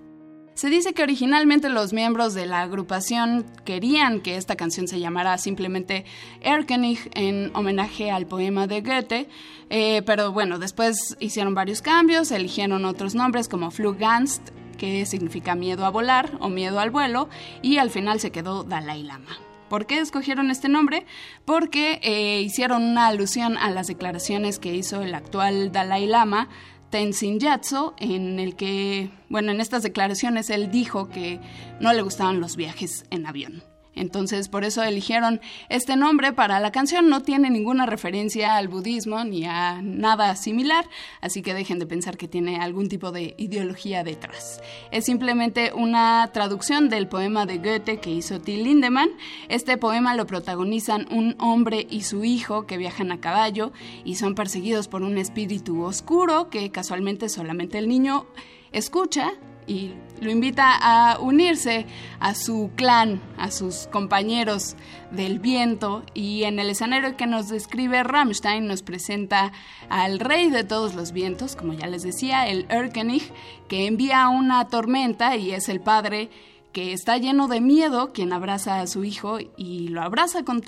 Se 0.55 0.69
dice 0.69 0.93
que 0.93 1.03
originalmente 1.03 1.67
los 1.67 1.91
miembros 1.91 2.33
de 2.33 2.45
la 2.45 2.61
agrupación 2.61 3.45
querían 3.65 4.21
que 4.21 4.37
esta 4.37 4.55
canción 4.55 4.87
se 4.87 5.01
llamara 5.01 5.37
simplemente 5.37 6.05
Erkenich 6.39 7.09
en 7.13 7.51
homenaje 7.53 8.09
al 8.09 8.25
poema 8.25 8.65
de 8.65 8.79
Goethe, 8.79 9.27
eh, 9.69 10.01
pero 10.05 10.31
bueno, 10.31 10.57
después 10.57 11.17
hicieron 11.19 11.55
varios 11.55 11.81
cambios, 11.81 12.31
eligieron 12.31 12.85
otros 12.85 13.15
nombres 13.15 13.49
como 13.49 13.69
Flugangst, 13.69 14.51
que 14.77 15.05
significa 15.05 15.55
miedo 15.55 15.85
a 15.85 15.89
volar 15.89 16.31
o 16.39 16.47
miedo 16.47 16.79
al 16.79 16.89
vuelo, 16.89 17.27
y 17.61 17.77
al 17.77 17.89
final 17.89 18.21
se 18.21 18.31
quedó 18.31 18.63
Dalai 18.63 19.03
Lama. 19.03 19.37
¿Por 19.67 19.87
qué 19.87 19.99
escogieron 19.99 20.51
este 20.51 20.69
nombre? 20.69 21.05
Porque 21.43 21.99
eh, 22.01 22.41
hicieron 22.41 22.83
una 22.83 23.07
alusión 23.07 23.57
a 23.57 23.71
las 23.71 23.87
declaraciones 23.87 24.59
que 24.59 24.73
hizo 24.73 25.01
el 25.01 25.15
actual 25.15 25.73
Dalai 25.73 26.05
Lama, 26.05 26.47
Tenzin 26.89 27.39
Gyatso, 27.39 27.95
en 27.99 28.39
el 28.39 28.55
que, 28.55 29.09
bueno, 29.29 29.51
en 29.51 29.61
estas 29.61 29.83
declaraciones 29.83 30.49
él 30.49 30.71
dijo 30.71 31.09
que 31.09 31.39
no 31.79 31.93
le 31.93 32.01
gustaban 32.01 32.39
los 32.39 32.55
viajes 32.55 33.05
en 33.09 33.25
avión. 33.25 33.63
Entonces, 33.95 34.49
por 34.49 34.63
eso 34.63 34.83
eligieron 34.83 35.41
este 35.69 35.95
nombre 35.95 36.33
para 36.33 36.59
la 36.59 36.71
canción. 36.71 37.09
No 37.09 37.21
tiene 37.21 37.49
ninguna 37.49 37.85
referencia 37.85 38.57
al 38.57 38.67
budismo 38.67 39.23
ni 39.23 39.45
a 39.45 39.81
nada 39.81 40.35
similar, 40.35 40.85
así 41.21 41.41
que 41.41 41.53
dejen 41.53 41.79
de 41.79 41.85
pensar 41.85 42.17
que 42.17 42.27
tiene 42.27 42.57
algún 42.57 42.89
tipo 42.89 43.11
de 43.11 43.35
ideología 43.37 44.03
detrás. 44.03 44.61
Es 44.91 45.05
simplemente 45.05 45.71
una 45.73 46.29
traducción 46.33 46.89
del 46.89 47.07
poema 47.07 47.45
de 47.45 47.57
Goethe 47.57 47.99
que 47.99 48.11
hizo 48.11 48.41
Till 48.41 48.63
Lindemann. 48.63 49.09
Este 49.49 49.77
poema 49.77 50.15
lo 50.15 50.27
protagonizan 50.27 51.07
un 51.11 51.35
hombre 51.39 51.87
y 51.89 52.01
su 52.01 52.23
hijo 52.23 52.65
que 52.65 52.77
viajan 52.77 53.11
a 53.11 53.19
caballo 53.19 53.71
y 54.03 54.15
son 54.15 54.35
perseguidos 54.35 54.87
por 54.87 55.03
un 55.03 55.17
espíritu 55.17 55.83
oscuro 55.83 56.49
que 56.49 56.71
casualmente 56.71 57.29
solamente 57.29 57.77
el 57.77 57.87
niño 57.87 58.25
escucha 58.71 59.31
y 59.67 59.93
lo 60.21 60.31
invita 60.31 60.75
a 60.79 61.19
unirse 61.19 61.85
a 62.19 62.35
su 62.35 62.71
clan, 62.75 63.21
a 63.37 63.51
sus 63.51 63.87
compañeros 63.87 64.75
del 65.11 65.39
viento 65.39 66.03
y 66.13 66.43
en 66.43 66.59
el 66.59 66.69
escenario 66.69 67.17
que 67.17 67.27
nos 67.27 67.49
describe 67.49 68.03
Rammstein 68.03 68.67
nos 68.67 68.81
presenta 68.81 69.51
al 69.89 70.19
rey 70.19 70.49
de 70.49 70.63
todos 70.63 70.95
los 70.95 71.11
vientos, 71.11 71.55
como 71.55 71.73
ya 71.73 71.87
les 71.87 72.03
decía, 72.03 72.47
el 72.47 72.65
Erkenich, 72.69 73.31
que 73.67 73.87
envía 73.87 74.27
una 74.29 74.67
tormenta 74.67 75.35
y 75.35 75.51
es 75.51 75.69
el 75.69 75.81
padre 75.81 76.29
que 76.71 76.93
está 76.93 77.17
lleno 77.17 77.47
de 77.47 77.61
miedo 77.61 78.11
quien 78.11 78.33
abraza 78.33 78.81
a 78.81 78.87
su 78.87 79.03
hijo 79.03 79.37
y 79.57 79.87
lo 79.89 80.01
abraza 80.01 80.43
con 80.43 80.61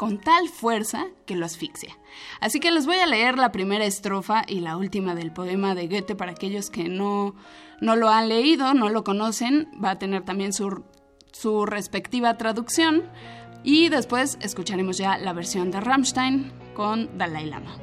con 0.00 0.18
tal 0.18 0.48
fuerza 0.48 1.08
que 1.26 1.36
lo 1.36 1.44
asfixia. 1.44 1.94
Así 2.40 2.58
que 2.58 2.70
les 2.70 2.86
voy 2.86 2.96
a 2.96 3.06
leer 3.06 3.36
la 3.36 3.52
primera 3.52 3.84
estrofa 3.84 4.44
y 4.48 4.60
la 4.60 4.78
última 4.78 5.14
del 5.14 5.30
poema 5.30 5.74
de 5.74 5.88
Goethe 5.88 6.14
para 6.14 6.32
aquellos 6.32 6.70
que 6.70 6.88
no, 6.88 7.34
no 7.80 7.96
lo 7.96 8.08
han 8.08 8.28
leído, 8.28 8.74
no 8.74 8.88
lo 8.88 9.04
conocen, 9.04 9.68
va 9.82 9.90
a 9.90 9.98
tener 9.98 10.24
también 10.24 10.52
su, 10.52 10.84
su 11.32 11.66
respectiva 11.66 12.36
traducción 12.36 13.04
y 13.62 13.88
después 13.88 14.38
escucharemos 14.40 14.98
ya 14.98 15.18
la 15.18 15.32
versión 15.32 15.70
de 15.70 15.80
Rammstein 15.80 16.52
con 16.74 17.16
Dalai 17.18 17.46
Lama. 17.46 17.76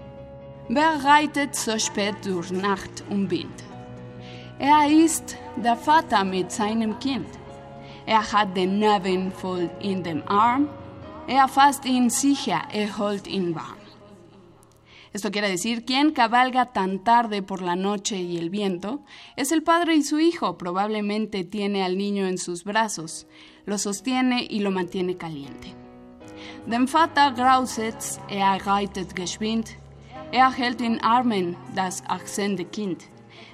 Wer 0.69 1.01
reitet 1.03 1.55
so 1.55 1.79
spät 1.79 2.15
durch 2.25 2.51
Nacht 2.51 3.03
und 3.09 3.29
Wind? 3.31 3.63
Er 4.59 4.89
ist 4.89 5.37
der 5.55 5.77
Vater 5.77 6.25
mit 6.25 6.51
seinem 6.51 6.99
Kind. 6.99 7.27
Er 8.05 8.21
hat 8.31 8.55
den 8.55 8.79
Nerven 8.79 9.31
voll 9.31 9.69
in 9.79 10.03
dem 10.03 10.23
Arm 10.27 10.67
Er 11.27 11.49
fasst 11.49 11.83
ihn 11.83 12.09
sicher, 12.09 12.61
er 12.71 12.97
holt 12.97 13.27
ihn 13.27 13.53
warm. 13.53 13.76
Esto 15.13 15.31
quiere 15.31 15.49
decir, 15.49 15.85
quien 15.85 16.11
cabalga 16.11 16.73
tan 16.73 17.03
tarde 17.03 17.41
por 17.41 17.61
la 17.61 17.75
noche 17.75 18.17
y 18.17 18.37
el 18.37 18.49
viento 18.49 19.01
es 19.35 19.51
el 19.51 19.63
padre 19.63 19.95
y 19.95 20.03
su 20.03 20.19
hijo. 20.19 20.57
Probablemente 20.57 21.43
tiene 21.43 21.83
al 21.83 21.97
niño 21.97 22.27
en 22.27 22.37
sus 22.37 22.63
brazos, 22.63 23.27
lo 23.65 23.77
sostiene 23.77 24.45
y 24.49 24.59
lo 24.59 24.71
mantiene 24.71 25.17
caliente. 25.17 25.75
Dem 26.67 26.85
Vater 26.85 27.33
grauset's, 27.33 28.19
er 28.29 28.59
reitet 28.65 29.15
geschwind, 29.15 29.77
er 30.31 30.51
hält 30.51 30.81
in 30.81 30.99
Armen 31.01 31.55
das 31.73 32.03
achsende 32.07 32.65
Kind. 32.65 33.09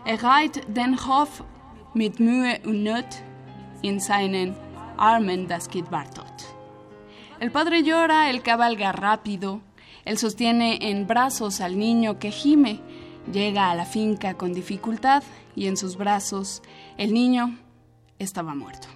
Er 0.06 0.22
reiht 0.24 0.64
den 0.68 0.98
Hof 0.98 1.44
mit 1.94 2.20
Mühe 2.20 2.60
und 2.66 2.84
Not, 2.84 3.06
in 3.84 4.00
seinen 4.00 4.56
Armen 4.98 5.48
das 5.48 5.70
Kind 5.70 5.92
wartet. 5.92 6.56
El 7.40 7.52
padre 7.52 7.82
llora, 7.82 8.30
él 8.30 8.42
cabalga 8.42 8.92
rápido, 8.92 9.62
él 10.06 10.18
sostiene 10.18 10.90
en 10.90 11.08
brazos 11.08 11.62
al 11.62 11.78
niño 11.78 12.20
que 12.20 12.32
gime, 12.32 12.80
llega 13.32 13.72
a 13.72 13.76
la 13.76 13.86
finca 13.86 14.34
con 14.34 14.54
dificultad 14.54 15.24
y 15.56 15.68
en 15.68 15.78
sus 15.78 15.98
brazos 15.98 16.62
el 16.98 17.14
niño 17.14 17.58
estaba 18.20 18.54
muerto. 18.56 18.93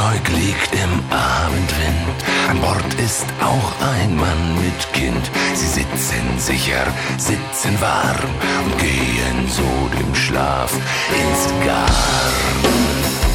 Flugzeug 0.00 0.28
liegt 0.28 0.72
im 0.72 1.00
Abendwind. 1.10 2.24
An 2.48 2.60
Bord 2.60 2.94
ist 2.94 3.26
auch 3.40 3.72
ein 3.86 4.16
Mann 4.16 4.54
mit 4.54 4.92
Kind. 4.94 5.30
Sie 5.54 5.66
sitzen 5.66 6.38
sicher, 6.38 6.86
sitzen 7.18 7.78
warm 7.80 8.30
und 8.64 8.78
gehen 8.78 9.48
so 9.48 9.98
dem 9.98 10.14
Schlaf 10.14 10.72
ins 10.72 11.66
Garn. 11.66 13.29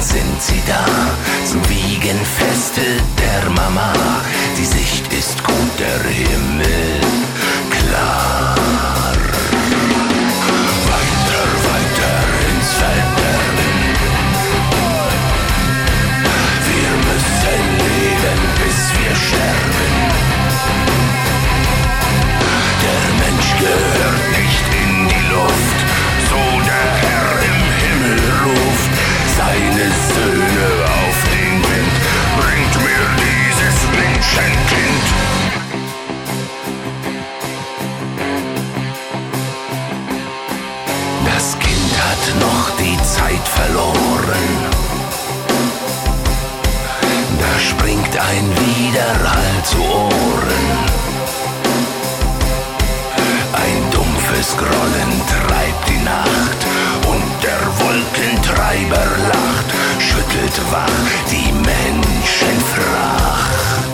Sind 0.00 0.42
sie 0.42 0.62
da 0.66 0.84
zum 1.44 1.66
Wiegen 1.68 2.18
feste 2.24 2.80
der 3.18 3.50
Mama. 3.50 3.92
Die 4.56 4.64
Sicht 4.64 5.12
ist 5.12 5.42
gut, 5.42 5.78
der 5.78 6.10
Himmel 6.10 7.00
klar. 7.70 8.87
Menschenkind. 34.28 35.08
Das 41.24 41.56
Kind 41.58 41.98
hat 41.98 42.34
noch 42.40 42.70
die 42.78 42.96
Zeit 43.02 43.48
verloren. 43.48 44.68
Da 47.40 47.58
springt 47.58 48.18
ein 48.18 48.56
Widerhall 48.60 49.64
zu 49.64 49.78
Ohren. 49.78 50.86
Ein 53.52 53.90
dumpfes 53.90 54.56
Grollen 54.56 55.22
treibt 55.26 55.88
die 55.88 55.98
Nacht 56.04 56.66
und 57.06 57.42
der 57.42 57.60
Wolkentreiber 57.80 59.06
lacht, 59.28 59.72
schüttelt 59.98 60.60
wach 60.70 61.10
die 61.30 61.52
Menschenfracht. 61.52 63.87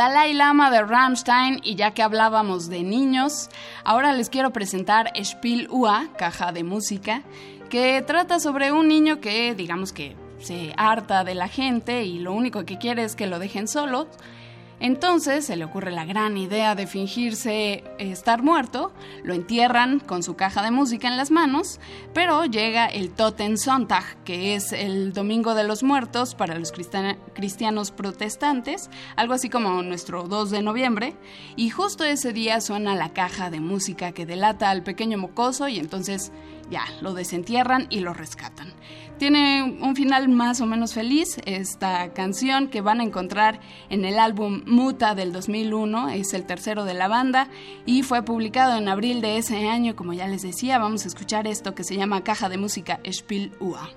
Dalai 0.00 0.32
Lama 0.32 0.70
de 0.70 0.80
Rammstein 0.80 1.60
y 1.62 1.74
ya 1.74 1.90
que 1.90 2.02
hablábamos 2.02 2.70
de 2.70 2.82
niños, 2.82 3.50
ahora 3.84 4.14
les 4.14 4.30
quiero 4.30 4.50
presentar 4.50 5.12
Spiel 5.22 5.68
Ua, 5.70 6.08
caja 6.16 6.52
de 6.52 6.64
música, 6.64 7.22
que 7.68 8.00
trata 8.00 8.40
sobre 8.40 8.72
un 8.72 8.88
niño 8.88 9.20
que 9.20 9.54
digamos 9.54 9.92
que 9.92 10.16
se 10.38 10.72
harta 10.78 11.22
de 11.22 11.34
la 11.34 11.48
gente 11.48 12.04
y 12.04 12.18
lo 12.18 12.32
único 12.32 12.64
que 12.64 12.78
quiere 12.78 13.04
es 13.04 13.14
que 13.14 13.26
lo 13.26 13.38
dejen 13.38 13.68
solo. 13.68 14.08
Entonces 14.80 15.44
se 15.44 15.56
le 15.56 15.64
ocurre 15.64 15.90
la 15.90 16.06
gran 16.06 16.36
idea 16.38 16.74
de 16.74 16.86
fingirse 16.86 17.52
eh, 17.74 17.84
estar 17.98 18.42
muerto, 18.42 18.92
lo 19.22 19.34
entierran 19.34 20.00
con 20.00 20.22
su 20.22 20.36
caja 20.36 20.62
de 20.62 20.70
música 20.70 21.06
en 21.06 21.16
las 21.18 21.30
manos, 21.30 21.78
pero 22.14 22.46
llega 22.46 22.86
el 22.86 23.10
Totensonntag, 23.10 24.16
que 24.24 24.54
es 24.54 24.72
el 24.72 25.12
Domingo 25.12 25.54
de 25.54 25.64
los 25.64 25.82
Muertos 25.82 26.34
para 26.34 26.58
los 26.58 26.72
cristian- 26.72 27.18
cristianos 27.34 27.90
protestantes, 27.90 28.88
algo 29.16 29.34
así 29.34 29.50
como 29.50 29.82
nuestro 29.82 30.24
2 30.24 30.50
de 30.50 30.62
noviembre, 30.62 31.14
y 31.56 31.68
justo 31.70 32.04
ese 32.04 32.32
día 32.32 32.60
suena 32.62 32.94
la 32.94 33.12
caja 33.12 33.50
de 33.50 33.60
música 33.60 34.12
que 34.12 34.24
delata 34.24 34.70
al 34.70 34.82
pequeño 34.82 35.18
mocoso 35.18 35.68
y 35.68 35.78
entonces 35.78 36.32
ya 36.70 36.84
lo 37.02 37.12
desentierran 37.14 37.86
y 37.90 38.00
lo 38.00 38.14
rescatan. 38.14 38.72
Tiene 39.20 39.76
un 39.82 39.94
final 39.96 40.30
más 40.30 40.62
o 40.62 40.66
menos 40.66 40.94
feliz 40.94 41.36
esta 41.44 42.14
canción 42.14 42.68
que 42.68 42.80
van 42.80 43.00
a 43.00 43.02
encontrar 43.02 43.60
en 43.90 44.06
el 44.06 44.18
álbum 44.18 44.62
Muta 44.64 45.14
del 45.14 45.30
2001, 45.30 46.08
es 46.08 46.32
el 46.32 46.46
tercero 46.46 46.86
de 46.86 46.94
la 46.94 47.06
banda 47.06 47.48
y 47.84 48.02
fue 48.02 48.22
publicado 48.22 48.78
en 48.78 48.88
abril 48.88 49.20
de 49.20 49.36
ese 49.36 49.68
año, 49.68 49.94
como 49.94 50.14
ya 50.14 50.26
les 50.26 50.40
decía, 50.40 50.78
vamos 50.78 51.04
a 51.04 51.08
escuchar 51.08 51.46
esto 51.46 51.74
que 51.74 51.84
se 51.84 51.96
llama 51.96 52.24
Caja 52.24 52.48
de 52.48 52.56
Música 52.56 52.98
Spiel 53.12 53.52
Ua. 53.60 53.90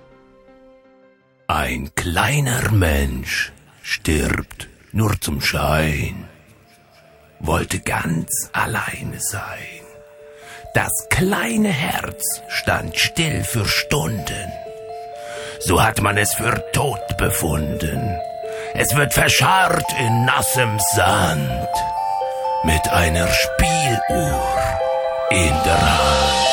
Ein 1.48 1.90
kleiner 1.94 2.70
Mensch 2.70 3.50
stirbt 3.82 4.68
nur 4.92 5.18
zum 5.22 5.40
Schein, 5.40 6.26
wollte 7.40 7.80
ganz 7.80 8.28
alleine 8.52 9.20
sein. 9.20 9.84
Das 10.74 10.92
kleine 11.08 11.70
Herz 11.70 12.42
stand 12.50 12.94
still 12.94 13.42
für 13.42 13.64
Stunden. 13.64 14.63
So 15.66 15.82
hat 15.82 16.02
man 16.02 16.18
es 16.18 16.34
für 16.34 16.62
tot 16.72 17.16
befunden. 17.16 18.20
Es 18.74 18.94
wird 18.94 19.14
verscharrt 19.14 19.86
in 19.98 20.26
nassem 20.26 20.78
Sand 20.94 21.68
mit 22.64 22.86
einer 22.90 23.26
Spieluhr 23.28 24.42
in 25.30 25.54
der 25.64 25.80
Hand. 25.80 26.43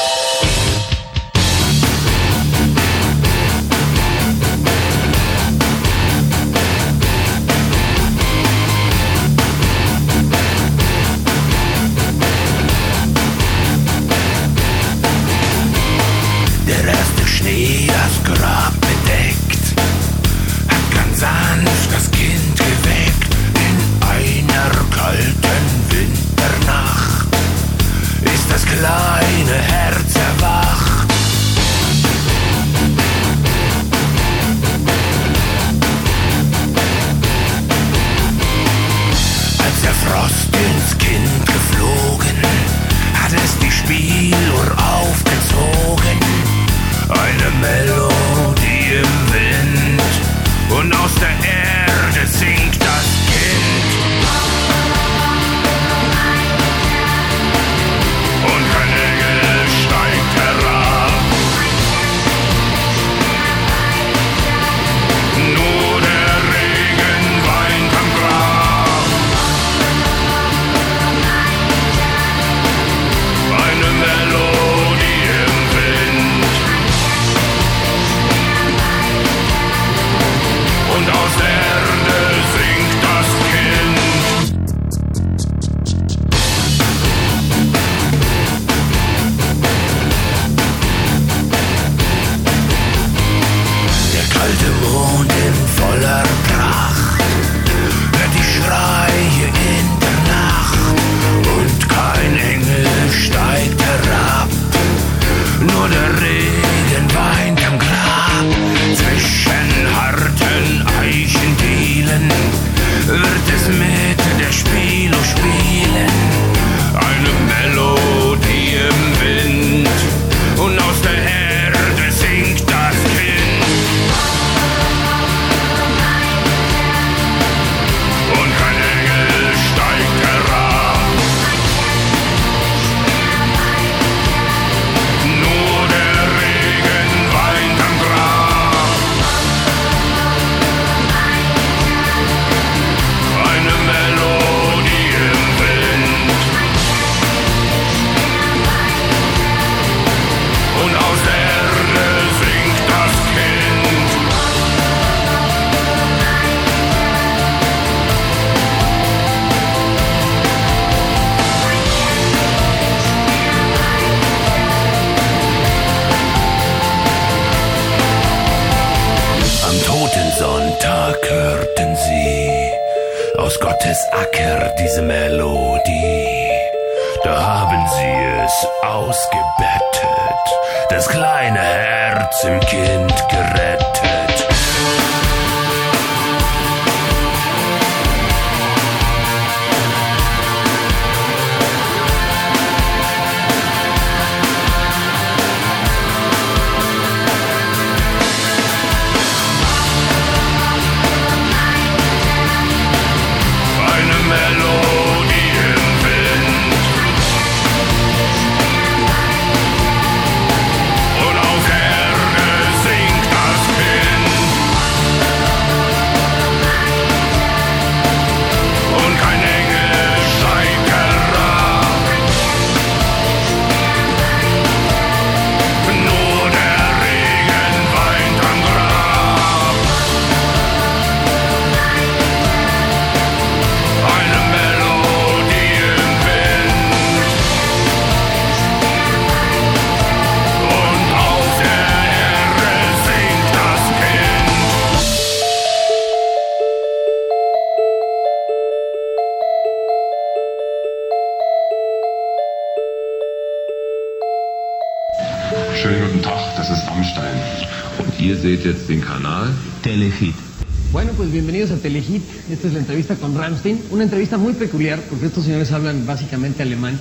una 263.91 264.03
entrevista 264.03 264.37
muy 264.37 264.53
peculiar 264.53 265.01
porque 265.09 265.25
estos 265.25 265.43
señores 265.45 265.71
hablan 265.71 266.05
básicamente 266.05 266.63
alemán 266.63 266.97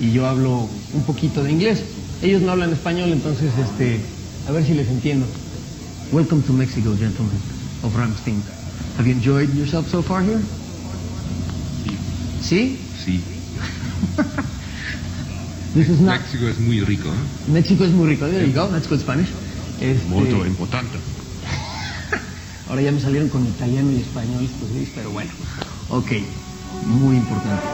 y 0.00 0.10
yo 0.10 0.26
hablo 0.26 0.68
un 0.94 1.02
poquito 1.04 1.44
de 1.44 1.52
inglés. 1.52 1.82
Ellos 2.22 2.40
no 2.42 2.52
hablan 2.52 2.72
español, 2.72 3.10
entonces 3.10 3.52
este, 3.58 4.00
a 4.48 4.52
ver 4.52 4.64
si 4.64 4.72
les 4.72 4.88
entiendo. 4.88 5.26
Welcome 6.12 6.42
to 6.42 6.52
Mexico, 6.52 6.96
gentlemen, 6.98 7.38
of 7.82 7.94
Ramstein. 7.94 8.42
Have 8.98 9.06
you 9.06 9.12
enjoyed 9.12 9.52
yourself 9.54 9.90
so 9.90 10.02
far 10.02 10.22
here? 10.22 10.40
Sí. 12.42 12.78
Sí. 13.04 13.20
This 15.74 15.88
is 15.88 16.00
not... 16.00 16.20
México 16.20 16.48
es 16.48 16.58
muy 16.58 16.80
rico. 16.80 17.08
¿eh? 17.08 17.50
México 17.52 17.84
es 17.84 17.90
muy 17.90 18.08
rico. 18.08 18.26
There 18.26 18.46
you 18.46 18.54
go. 18.54 18.68
That's 18.68 18.88
good 18.88 19.00
Spanish. 19.00 19.28
Este... 19.80 20.06
Importante. 20.46 20.98
Ahora 22.68 22.80
ya 22.80 22.92
me 22.92 23.00
salieron 23.00 23.28
con 23.28 23.44
italiano 23.44 23.90
y 23.90 23.96
español 23.96 24.48
pues, 24.60 24.88
pero 24.94 25.10
bueno. 25.10 25.30
Ok, 25.94 26.10
muy 26.86 27.16
importante. 27.18 27.73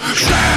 Shadow. 0.00 0.51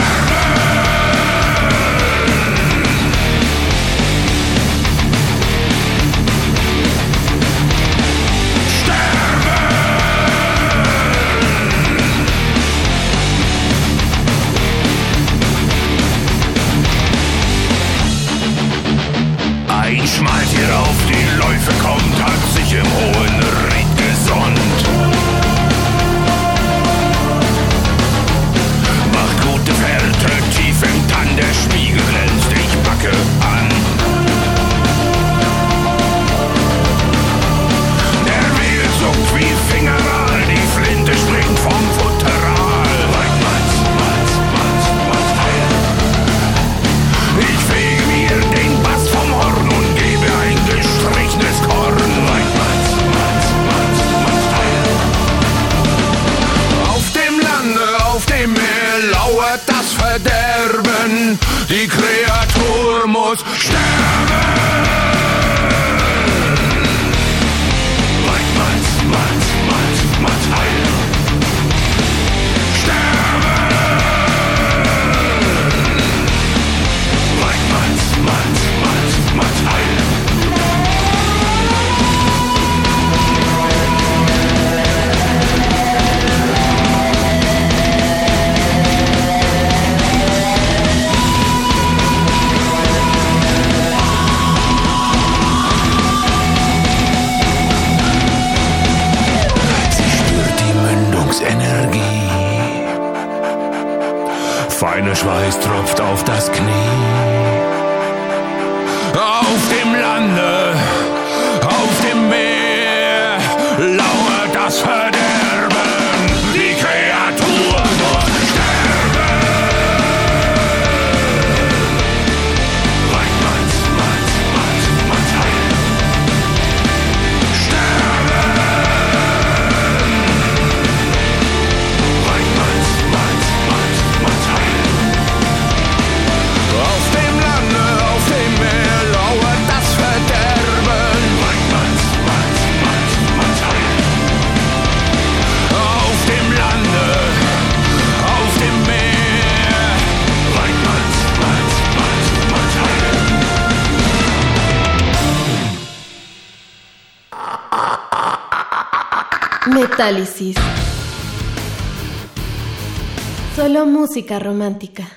Solo 163.56 163.88
música 163.88 164.38
romántica. 164.38 165.08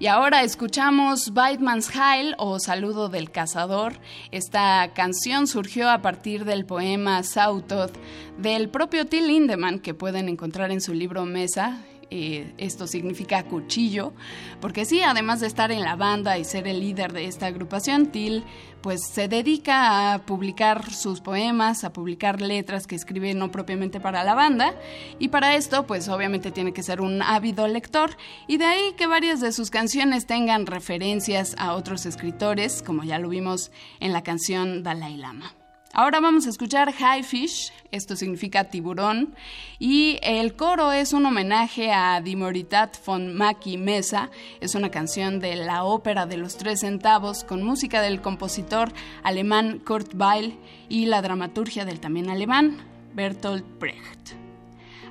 Y 0.00 0.08
ahora 0.08 0.42
escuchamos 0.42 1.32
Baitman's 1.32 1.88
Heil 1.94 2.34
o 2.36 2.58
Saludo 2.58 3.08
del 3.08 3.30
Cazador. 3.30 3.92
Esta 4.32 4.92
canción 4.92 5.46
surgió 5.46 5.90
a 5.90 6.02
partir 6.02 6.44
del 6.44 6.66
poema 6.66 7.22
Sautoth 7.22 7.92
del 8.38 8.70
propio 8.70 9.06
Till 9.06 9.28
Lindemann 9.28 9.78
que 9.78 9.94
pueden 9.94 10.28
encontrar 10.28 10.72
en 10.72 10.80
su 10.80 10.92
libro 10.92 11.24
Mesa. 11.26 11.78
Eh, 12.16 12.54
esto 12.58 12.86
significa 12.86 13.42
cuchillo, 13.42 14.12
porque 14.60 14.84
sí, 14.84 15.02
además 15.02 15.40
de 15.40 15.48
estar 15.48 15.72
en 15.72 15.80
la 15.80 15.96
banda 15.96 16.38
y 16.38 16.44
ser 16.44 16.68
el 16.68 16.78
líder 16.78 17.12
de 17.12 17.24
esta 17.24 17.46
agrupación, 17.46 18.06
Till 18.12 18.44
pues 18.82 19.00
se 19.04 19.26
dedica 19.26 20.12
a 20.14 20.24
publicar 20.24 20.92
sus 20.92 21.20
poemas, 21.20 21.82
a 21.82 21.92
publicar 21.92 22.40
letras 22.40 22.86
que 22.86 22.94
escribe 22.94 23.34
no 23.34 23.50
propiamente 23.50 23.98
para 23.98 24.22
la 24.22 24.36
banda, 24.36 24.76
y 25.18 25.26
para 25.26 25.56
esto 25.56 25.88
pues 25.88 26.08
obviamente 26.08 26.52
tiene 26.52 26.72
que 26.72 26.84
ser 26.84 27.00
un 27.00 27.20
ávido 27.20 27.66
lector, 27.66 28.16
y 28.46 28.58
de 28.58 28.66
ahí 28.66 28.92
que 28.96 29.08
varias 29.08 29.40
de 29.40 29.50
sus 29.50 29.70
canciones 29.70 30.24
tengan 30.24 30.66
referencias 30.66 31.56
a 31.58 31.74
otros 31.74 32.06
escritores, 32.06 32.80
como 32.80 33.02
ya 33.02 33.18
lo 33.18 33.28
vimos 33.28 33.72
en 33.98 34.12
la 34.12 34.22
canción 34.22 34.84
Dalai 34.84 35.16
Lama. 35.16 35.52
Ahora 35.96 36.18
vamos 36.18 36.44
a 36.44 36.50
escuchar 36.50 36.92
High 36.92 37.22
Fish, 37.22 37.72
esto 37.92 38.16
significa 38.16 38.64
tiburón, 38.64 39.36
y 39.78 40.18
el 40.22 40.56
coro 40.56 40.90
es 40.90 41.12
un 41.12 41.24
homenaje 41.24 41.92
a 41.92 42.20
Dimoritat 42.20 42.96
von 43.06 43.32
Maki 43.32 43.78
Mesa, 43.78 44.28
es 44.60 44.74
una 44.74 44.90
canción 44.90 45.38
de 45.38 45.54
la 45.54 45.84
ópera 45.84 46.26
de 46.26 46.36
los 46.36 46.56
tres 46.56 46.80
centavos 46.80 47.44
con 47.44 47.62
música 47.62 48.02
del 48.02 48.20
compositor 48.20 48.92
alemán 49.22 49.80
Kurt 49.86 50.14
Weill 50.16 50.58
y 50.88 51.06
la 51.06 51.22
dramaturgia 51.22 51.84
del 51.84 52.00
también 52.00 52.28
alemán 52.28 52.78
Bertolt 53.14 53.64
Brecht. 53.78 54.43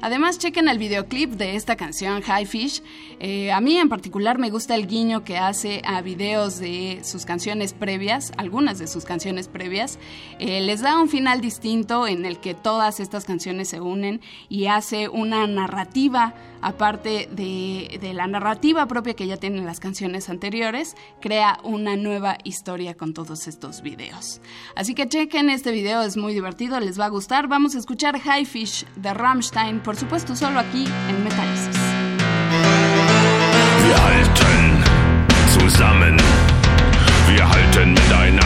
Además, 0.03 0.37
chequen 0.37 0.67
el 0.67 0.79
videoclip 0.79 1.31
de 1.35 1.55
esta 1.55 1.77
canción, 1.77 2.21
High 2.21 2.45
Fish. 2.45 2.83
Eh, 3.21 3.53
a 3.53 3.61
mí 3.61 3.77
en 3.77 3.87
particular 3.87 4.37
me 4.37 4.49
gusta 4.49 4.75
el 4.75 4.85
guiño 4.85 5.23
que 5.23 5.37
hace 5.37 5.81
a 5.85 6.01
videos 6.01 6.59
de 6.59 6.99
sus 7.05 7.25
canciones 7.25 7.71
previas, 7.71 8.33
algunas 8.35 8.79
de 8.79 8.87
sus 8.87 9.05
canciones 9.05 9.47
previas. 9.47 9.99
Eh, 10.39 10.59
les 10.59 10.81
da 10.81 10.99
un 10.99 11.07
final 11.07 11.39
distinto 11.39 12.05
en 12.05 12.25
el 12.25 12.39
que 12.39 12.53
todas 12.53 12.99
estas 12.99 13.23
canciones 13.23 13.69
se 13.69 13.79
unen 13.79 14.19
y 14.49 14.65
hace 14.65 15.07
una 15.07 15.47
narrativa, 15.47 16.33
aparte 16.61 17.29
de, 17.31 18.11
la 18.13 18.27
narrativa 18.27 18.85
propia 18.87 19.13
que 19.13 19.25
ya 19.25 19.37
tienen 19.37 19.65
las 19.65 19.79
canciones 19.79 20.27
anteriores, 20.27 20.97
crea 21.21 21.59
una 21.63 21.95
nueva 21.95 22.37
historia 22.43 22.95
con 22.95 23.13
todos 23.13 23.47
estos 23.47 23.81
videos. 23.81 24.41
Así 24.75 24.95
que 24.95 25.07
chequen 25.07 25.49
este 25.49 25.71
video, 25.71 26.01
es 26.01 26.17
muy 26.17 26.33
divertido, 26.33 26.77
les 26.81 26.99
va 26.99 27.05
a 27.05 27.09
gustar. 27.09 27.47
Vamos 27.47 27.75
a 27.75 27.79
escuchar 27.79 28.19
High 28.19 28.45
Fish 28.45 28.85
de 28.97 29.13
Rammstein, 29.13 29.79
por 29.79 29.92
supuesto 29.95 30.35
solo 30.35 30.59
aquí 30.59 30.85
en 31.09 31.23
Metálisis. 31.23 31.77
Wir 33.85 33.95
halten 34.03 34.83
zusammen, 35.59 36.17
wir 37.27 37.47
halten 37.47 37.93
miteinander 37.93 38.42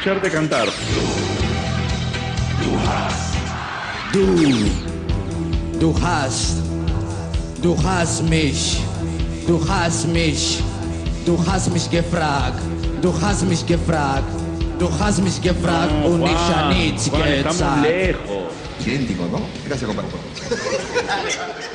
escucharte 0.00 0.30
cantar. 0.30 0.66
Du, 4.12 4.70
du 5.78 5.94
hast, 6.00 6.56
du 7.62 7.76
hast 7.84 8.22
mich, 8.22 8.82
du 9.46 9.60
hast 9.68 10.06
mich, 10.08 10.62
du 11.26 11.38
hast 11.46 11.70
mich 11.72 11.90
gefragt, 11.90 12.60
du 13.02 13.12
hast 13.20 13.42
mich 13.42 13.66
gefragt, 13.66 14.24
du 14.78 14.88
hast 14.98 15.22
mich 15.22 15.40
gefragt 15.40 15.92
und 16.04 16.24
ich 16.24 16.54
habe 16.54 16.74
nichts 16.74 17.10
Juan, 17.10 17.22
estamos 17.28 17.58
gesagt. 17.58 17.82
lejos. 17.82 18.52
Idéntico, 18.80 19.24
¿no? 19.30 19.42
Gracias, 19.66 19.86
compañero. 19.86 20.16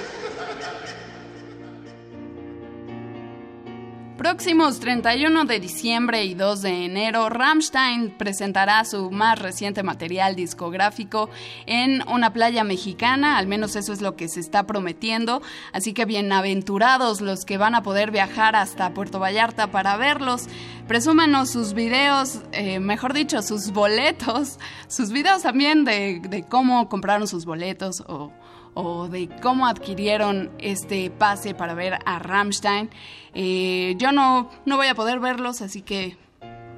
Próximos 4.25 4.79
31 4.79 5.45
de 5.45 5.59
diciembre 5.59 6.25
y 6.25 6.33
2 6.33 6.63
de 6.63 6.85
enero, 6.85 7.29
Rammstein 7.29 8.09
presentará 8.09 8.83
su 8.83 9.11
más 9.11 9.37
reciente 9.37 9.83
material 9.83 10.35
discográfico 10.35 11.29
en 11.67 12.01
una 12.09 12.33
playa 12.33 12.63
mexicana, 12.63 13.37
al 13.37 13.45
menos 13.45 13.75
eso 13.75 13.93
es 13.93 14.01
lo 14.01 14.15
que 14.15 14.27
se 14.27 14.39
está 14.39 14.65
prometiendo, 14.65 15.43
así 15.73 15.93
que 15.93 16.05
bienaventurados 16.05 17.21
los 17.21 17.45
que 17.45 17.59
van 17.59 17.75
a 17.75 17.83
poder 17.83 18.09
viajar 18.09 18.55
hasta 18.55 18.95
Puerto 18.95 19.19
Vallarta 19.19 19.69
para 19.69 19.95
verlos. 19.95 20.47
Presúmanos 20.87 21.51
sus 21.51 21.73
videos, 21.73 22.39
eh, 22.51 22.79
mejor 22.79 23.13
dicho, 23.13 23.43
sus 23.43 23.73
boletos, 23.73 24.57
sus 24.87 25.11
videos 25.11 25.43
también 25.43 25.85
de, 25.85 26.19
de 26.19 26.41
cómo 26.41 26.89
compraron 26.89 27.27
sus 27.27 27.45
boletos 27.45 28.03
o 28.07 28.31
o 28.75 29.07
de 29.07 29.29
cómo 29.41 29.65
adquirieron 29.65 30.51
este 30.59 31.09
pase 31.09 31.55
para 31.55 31.73
ver 31.73 31.97
a 32.05 32.19
Rammstein. 32.19 32.91
Eh, 33.33 33.95
yo 33.97 34.11
no, 34.11 34.51
no 34.65 34.77
voy 34.77 34.87
a 34.87 34.95
poder 34.95 35.19
verlos, 35.19 35.61
así 35.61 35.81
que 35.81 36.17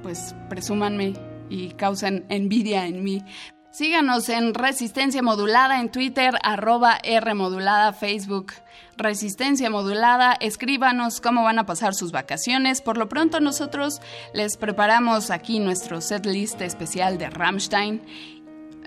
pues 0.02 0.34
presúmanme 0.48 1.12
y 1.50 1.72
causen 1.72 2.24
envidia 2.30 2.86
en 2.86 3.04
mí. 3.04 3.22
Síganos 3.70 4.28
en 4.28 4.54
Resistencia 4.54 5.22
Modulada 5.22 5.80
en 5.80 5.90
Twitter, 5.90 6.34
arroba 6.42 6.98
R 7.02 7.34
Modulada, 7.34 7.92
Facebook. 7.92 8.52
Resistencia 8.96 9.70
Modulada, 9.70 10.32
escríbanos 10.40 11.20
cómo 11.20 11.44
van 11.44 11.60
a 11.60 11.66
pasar 11.66 11.94
sus 11.94 12.10
vacaciones. 12.10 12.80
Por 12.80 12.96
lo 12.96 13.08
pronto 13.08 13.38
nosotros 13.40 14.00
les 14.32 14.56
preparamos 14.56 15.30
aquí 15.30 15.60
nuestro 15.60 16.00
set 16.00 16.26
list 16.26 16.60
especial 16.60 17.18
de 17.18 17.30
Rammstein 17.30 18.02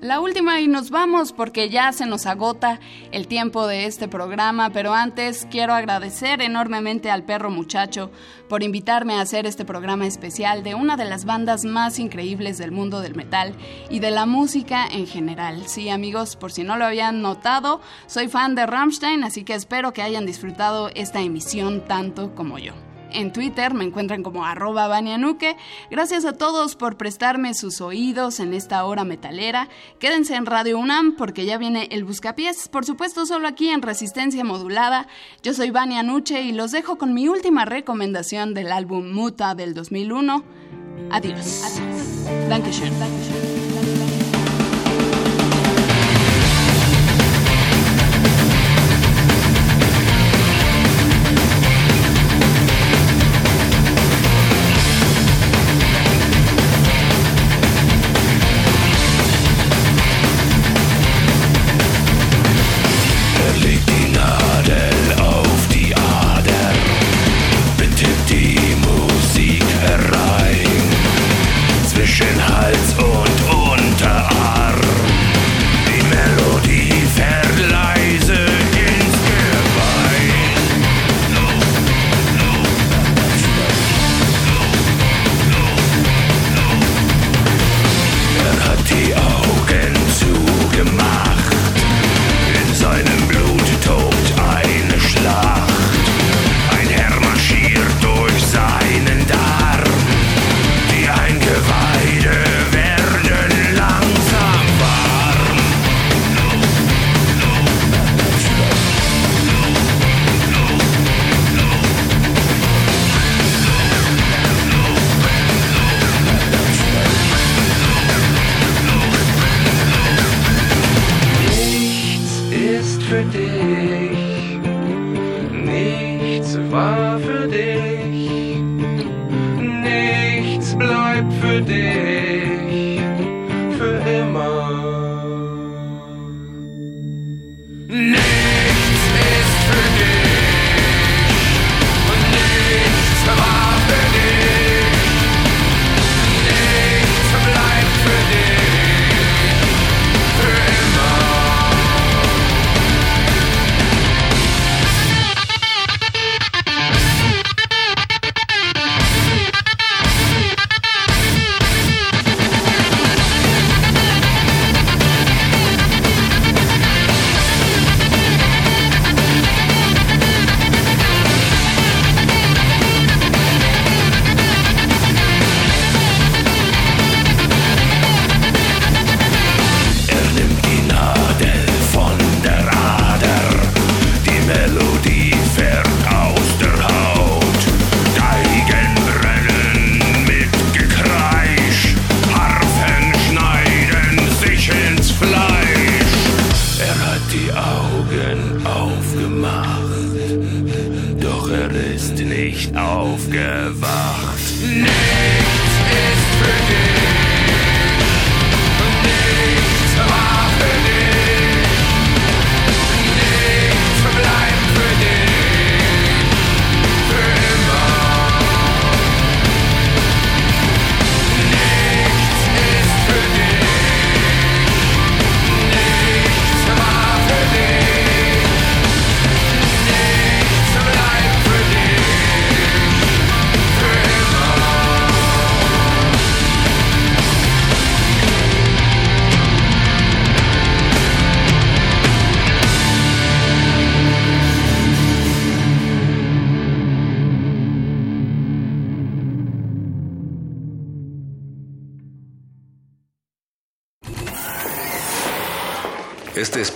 la 0.02 0.20
última 0.20 0.60
y 0.60 0.68
nos 0.68 0.90
vamos 0.90 1.32
porque 1.32 1.70
ya 1.70 1.92
se 1.92 2.08
nos 2.08 2.26
agota 2.26 2.80
el 3.12 3.28
tiempo 3.28 3.68
de 3.68 3.86
este 3.86 4.08
programa, 4.08 4.72
pero 4.72 4.94
antes 4.94 5.48
quiero 5.50 5.74
agradecer 5.74 6.42
enormemente 6.42 7.12
al 7.12 7.24
perro 7.24 7.52
muchacho 7.52 8.12
por 8.50 8.64
invitarme 8.64 9.14
a 9.14 9.22
hacer 9.22 9.46
este 9.46 9.64
programa 9.64 10.08
especial 10.08 10.64
de 10.64 10.74
una 10.74 10.98
de 10.98 11.06
las 11.06 11.26
bandas 11.26 11.66
más 11.66 12.00
increíbles 12.00 12.58
del 12.58 12.72
mundo 12.72 13.00
del 13.00 13.16
metal 13.16 13.54
y 13.92 14.00
de 14.00 14.12
la 14.12 14.26
música 14.26 14.88
en 14.88 15.06
general. 15.06 15.68
Sí, 15.68 15.90
amigos, 15.90 16.36
por 16.36 16.52
si 16.52 16.64
no 16.64 16.78
lo 16.78 16.86
habían 16.86 17.22
notado, 17.22 17.80
soy 18.08 18.28
fan 18.28 18.56
de 18.56 18.66
Rammstein, 18.66 19.24
así 19.24 19.44
que 19.44 19.54
espero 19.54 19.94
que 19.94 20.02
hayan 20.02 20.26
disfrutado 20.26 20.90
esta 20.96 21.22
emisión 21.22 21.86
tanto 21.86 22.34
como 22.34 22.58
yo. 22.58 22.74
En 23.14 23.34
Twitter 23.34 23.74
me 23.74 23.84
encuentran 23.84 24.24
como 24.24 24.46
arroba 24.46 24.88
Banianuque. 24.88 25.58
Gracias 25.90 26.26
a 26.26 26.34
todos 26.34 26.76
por 26.76 26.98
prestarme 26.98 27.54
sus 27.54 27.82
oídos 27.82 28.40
en 28.40 28.54
esta 28.54 28.84
hora 28.86 29.04
metalera. 29.04 29.70
Quédense 30.00 30.36
en 30.36 30.46
Radio 30.46 30.78
UNAM 30.80 31.16
porque 31.16 31.46
ya 31.46 31.58
viene 31.58 31.88
el 31.92 32.04
Buscapiés, 32.04 32.68
por 32.70 32.86
supuesto 32.86 33.26
solo 33.26 33.48
aquí 33.48 33.70
en 33.70 33.82
Resistencia 33.82 34.44
Modulada. 34.44 35.08
Yo 35.44 35.54
soy 35.54 35.72
Vania 35.72 36.04
Nuche 36.04 36.42
y 36.42 36.52
los 36.52 36.72
dejo 36.72 36.98
con 36.98 37.14
mi 37.14 37.28
última 37.28 37.66
recomendación 37.66 38.54
del 38.54 38.72
álbum 38.72 39.12
Muta 39.12 39.56
del 39.56 39.74
2001. 39.74 40.44
Adiós. 41.12 41.64
Adiós. 41.66 42.82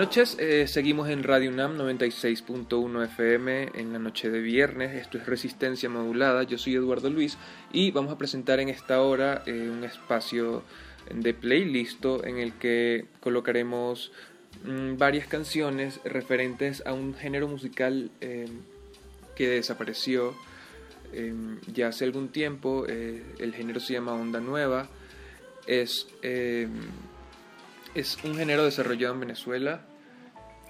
Noches, 0.00 0.38
eh, 0.40 0.66
seguimos 0.66 1.10
en 1.10 1.22
Radio 1.22 1.50
UNAM 1.50 1.76
96.1 1.76 3.04
FM 3.04 3.72
en 3.74 3.92
la 3.92 3.98
noche 3.98 4.30
de 4.30 4.40
viernes, 4.40 4.96
esto 4.96 5.18
es 5.18 5.26
Resistencia 5.26 5.90
Modulada, 5.90 6.42
yo 6.44 6.56
soy 6.56 6.74
Eduardo 6.74 7.10
Luis 7.10 7.36
y 7.70 7.90
vamos 7.90 8.10
a 8.10 8.16
presentar 8.16 8.60
en 8.60 8.70
esta 8.70 9.02
hora 9.02 9.42
eh, 9.44 9.68
un 9.70 9.84
espacio 9.84 10.62
de 11.14 11.34
playlist 11.34 12.02
en 12.24 12.38
el 12.38 12.54
que 12.54 13.08
colocaremos 13.20 14.10
mm, 14.64 14.96
varias 14.96 15.26
canciones 15.26 16.00
referentes 16.02 16.82
a 16.86 16.94
un 16.94 17.14
género 17.14 17.46
musical 17.46 18.10
eh, 18.22 18.48
que 19.36 19.48
desapareció 19.48 20.34
ya 21.74 21.88
hace 21.88 22.04
algún 22.04 22.28
tiempo, 22.28 22.86
el 22.86 23.52
género 23.52 23.80
se 23.80 23.94
llama 23.94 24.12
Onda 24.12 24.40
Nueva, 24.40 24.88
es 25.66 26.06
es 27.94 28.16
un 28.22 28.36
género 28.36 28.64
desarrollado 28.64 29.14
en 29.14 29.20
Venezuela 29.20 29.89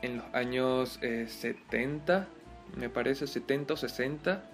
en 0.02 0.18
los 0.18 0.26
años 0.32 0.98
70, 1.00 2.18
eh, 2.18 2.76
me 2.76 2.88
parece, 2.88 3.26
70 3.26 3.74
o 3.74 3.76
60, 3.76 4.44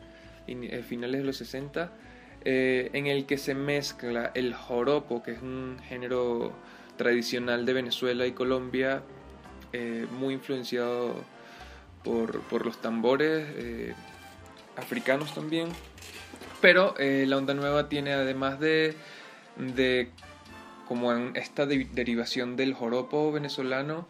eh, 0.47 0.85
finales 0.87 1.21
de 1.21 1.27
los 1.27 1.37
60, 1.37 1.93
eh, 2.45 2.91
en 2.93 3.07
el 3.07 3.27
que 3.27 3.39
se 3.39 3.55
mezcla 3.55 4.31
el 4.35 4.55
joropo, 4.55 5.23
que 5.23 5.33
es 5.33 5.43
un 5.43 5.79
género 5.89 6.53
tradicional 6.97 7.67
de 7.67 7.73
Venezuela 7.73 8.27
y 8.27 8.33
Colombia, 8.33 9.03
muy 10.19 10.33
influenciado 10.33 11.15
por, 12.03 12.65
los 12.65 12.81
tambores 12.81 13.47
africanos 14.75 15.35
también. 15.35 15.69
Pero 16.63 16.95
la 16.99 17.37
onda 17.37 17.53
nueva 17.53 17.91
tiene 17.91 18.15
además 18.15 18.59
de, 18.59 18.95
de 19.59 20.09
como 20.89 21.13
en 21.13 21.37
esta 21.37 21.67
derivación 21.67 22.57
del 22.57 22.73
joropo 22.73 23.33
venezolano, 23.33 24.09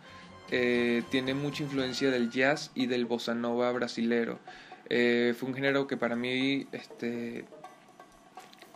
eh, 0.51 1.03
tiene 1.11 1.35
mucha 1.35 1.63
influencia 1.63 2.11
del 2.11 2.31
jazz 2.31 2.71
y 2.75 2.87
del 2.87 3.07
bossa 3.07 3.35
nova 3.35 3.71
brasilero. 3.73 4.39
Eh, 4.89 5.35
fue 5.39 5.49
un 5.49 5.55
género 5.55 5.87
que 5.87 5.97
para 5.97 6.15
mí 6.15 6.67
este, 6.73 7.45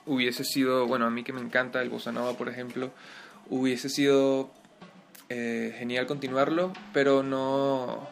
hubiese 0.06 0.44
sido, 0.44 0.86
bueno, 0.86 1.06
a 1.06 1.10
mí 1.10 1.22
que 1.22 1.32
me 1.32 1.40
encanta 1.40 1.80
el 1.82 1.90
bossa 1.90 2.12
nova, 2.12 2.36
por 2.36 2.48
ejemplo, 2.48 2.90
hubiese 3.48 3.88
sido 3.88 4.50
eh, 5.28 5.74
genial 5.78 6.06
continuarlo, 6.06 6.72
pero 6.92 7.22
no, 7.22 8.08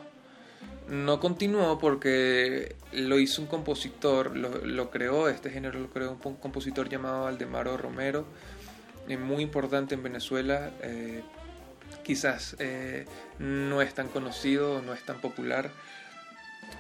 no 0.89 1.19
continuó 1.19 1.79
porque 1.79 2.77
lo 2.93 3.19
hizo 3.19 3.43
un 3.43 3.49
compositor, 3.49 4.37
lo, 4.37 4.91
creó, 4.91 5.29
este 5.29 5.51
género 5.51 5.81
lo 5.81 5.91
creó 5.91 6.17
un 6.23 6.37
compositor 6.37 6.89
llamado 6.89 7.27
Aldemaro 7.27 7.77
Romero 7.77 8.27
muy 9.17 9.43
importante 9.43 9.95
en 9.95 10.03
Venezuela. 10.03 10.71
Quizás 12.05 12.57
eh, 12.59 13.07
no 13.39 13.83
es 13.83 13.95
tan 13.95 14.09
conocido, 14.09 14.83
no 14.83 14.93
es 14.93 15.05
tan 15.05 15.21
popular, 15.21 15.71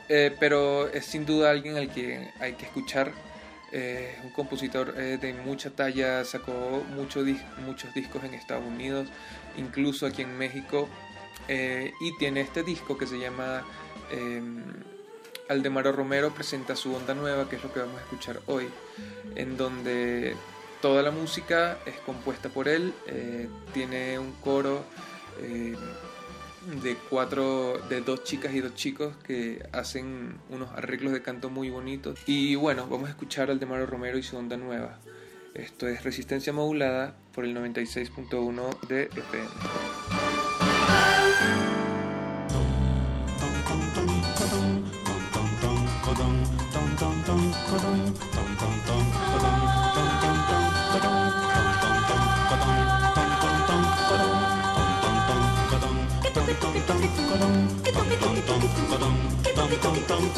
eh, 0.08 0.34
pero 0.40 0.88
es 0.88 1.04
sin 1.04 1.26
duda 1.26 1.50
alguien 1.50 1.76
al 1.76 1.92
que 1.92 2.30
hay 2.40 2.54
que 2.54 2.66
escuchar. 2.66 3.12
un 4.24 4.30
compositor 4.30 4.94
de 4.94 5.34
mucha 5.44 5.68
talla, 5.68 6.24
sacó 6.24 6.82
muchos 6.96 7.26
discos 7.94 8.24
en 8.24 8.32
Estados 8.32 8.64
Unidos, 8.66 9.08
incluso 9.58 10.06
aquí 10.06 10.22
en 10.22 10.38
México, 10.38 10.88
y 11.46 12.16
tiene 12.18 12.40
este 12.40 12.62
disco 12.62 12.96
que 12.96 13.06
se 13.06 13.18
llama 13.18 13.62
Aldemaro 15.48 15.92
Romero 15.92 16.30
presenta 16.30 16.76
su 16.76 16.94
onda 16.94 17.14
nueva, 17.14 17.48
que 17.48 17.56
es 17.56 17.62
lo 17.62 17.72
que 17.72 17.80
vamos 17.80 17.96
a 17.98 18.04
escuchar 18.04 18.40
hoy, 18.46 18.68
en 19.34 19.56
donde 19.56 20.36
Toda 20.80 21.02
la 21.02 21.10
música 21.10 21.78
es 21.86 21.96
compuesta 22.00 22.48
por 22.48 22.68
él, 22.68 22.94
eh, 23.06 23.48
tiene 23.74 24.18
un 24.18 24.32
coro 24.34 24.84
eh, 25.40 25.74
de 26.82 26.96
cuatro, 27.10 27.78
de 27.88 28.00
dos 28.00 28.22
chicas 28.24 28.54
y 28.54 28.60
dos 28.60 28.74
chicos 28.74 29.16
que 29.24 29.66
hacen 29.72 30.38
unos 30.50 30.70
arreglos 30.70 31.12
de 31.12 31.22
canto 31.22 31.50
muy 31.50 31.70
bonitos. 31.70 32.20
Y 32.26 32.54
bueno, 32.54 32.86
vamos 32.88 33.08
a 33.08 33.10
escuchar 33.10 33.50
al 33.50 33.58
de 33.58 33.66
Mario 33.66 33.86
Romero 33.86 34.18
y 34.18 34.22
su 34.22 34.36
onda 34.36 34.56
nueva. 34.56 34.98
Esto 35.54 35.88
es 35.88 36.04
Resistencia 36.04 36.52
Modulada 36.52 37.16
por 37.34 37.44
el 37.44 37.56
96.1 37.56 38.80
de 38.86 39.04
FM. 39.04 40.17
Dum, 59.88 59.96
dum. 60.06 60.28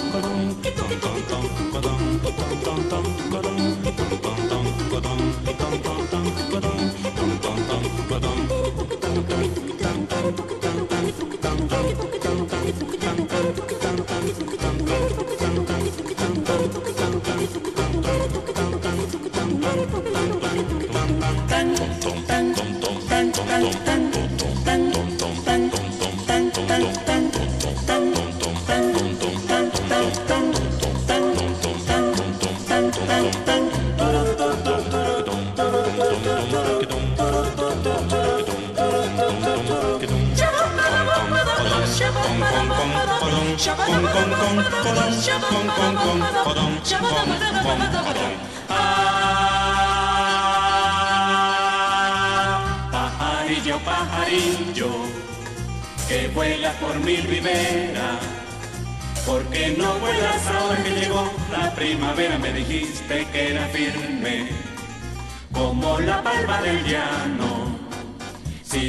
Pajarillo, 52.93 53.78
pajarillo, 53.81 54.91
que 56.09 56.28
vuelas 56.28 56.74
por 56.76 56.95
mi 57.01 57.16
ribera. 57.16 58.18
Porque 59.26 59.74
no 59.76 59.95
vuelas 59.99 60.47
ahora 60.47 60.83
que 60.83 60.91
llegó 60.91 61.31
la 61.53 61.74
primavera? 61.74 62.39
Me 62.39 62.53
dijiste 62.53 63.26
que 63.31 63.51
era 63.53 63.66
firme, 63.68 64.49
como 65.53 66.01
la 66.01 66.22
palma 66.22 66.62
del 66.62 66.85
llano. 66.85 67.59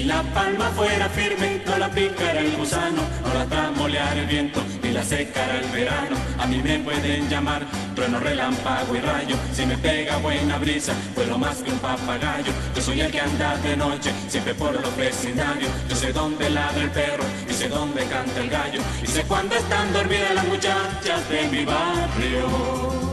Si 0.01 0.07
la 0.07 0.23
palma 0.33 0.71
fuera 0.71 1.07
firme, 1.09 1.61
no 1.63 1.77
la 1.77 1.87
picara 1.87 2.39
el 2.39 2.57
gusano, 2.57 3.03
no 3.23 3.33
la 3.35 3.45
tramoleara 3.45 4.19
el 4.19 4.25
viento, 4.25 4.59
ni 4.81 4.89
la 4.89 5.03
secara 5.03 5.59
el 5.59 5.67
verano. 5.69 6.17
A 6.39 6.47
mí 6.47 6.57
me 6.57 6.79
pueden 6.79 7.29
llamar 7.29 7.67
trueno, 7.93 8.19
relámpago 8.19 8.95
y 8.95 8.99
rayo. 8.99 9.35
Si 9.53 9.63
me 9.63 9.77
pega 9.77 10.17
buena 10.17 10.57
brisa, 10.57 10.93
pues 11.13 11.27
lo 11.27 11.37
más 11.37 11.57
que 11.57 11.69
un 11.69 11.77
papagayo. 11.77 12.51
Yo 12.75 12.81
soy 12.81 13.01
el 13.01 13.11
que 13.11 13.21
anda 13.21 13.55
de 13.57 13.77
noche, 13.77 14.11
siempre 14.27 14.55
por 14.55 14.73
los 14.73 14.97
vecindarios. 14.97 15.69
Yo 15.87 15.95
sé 15.95 16.11
dónde 16.11 16.49
ladra 16.49 16.81
el 16.81 16.89
perro 16.89 17.23
y 17.47 17.53
sé 17.53 17.67
dónde 17.69 18.03
canta 18.05 18.41
el 18.41 18.49
gallo. 18.49 18.81
Y 19.03 19.05
sé 19.05 19.21
cuándo 19.25 19.53
están 19.53 19.93
dormidas 19.93 20.33
las 20.33 20.47
muchachas 20.47 21.29
de 21.29 21.47
mi 21.47 21.63
barrio. 21.63 23.10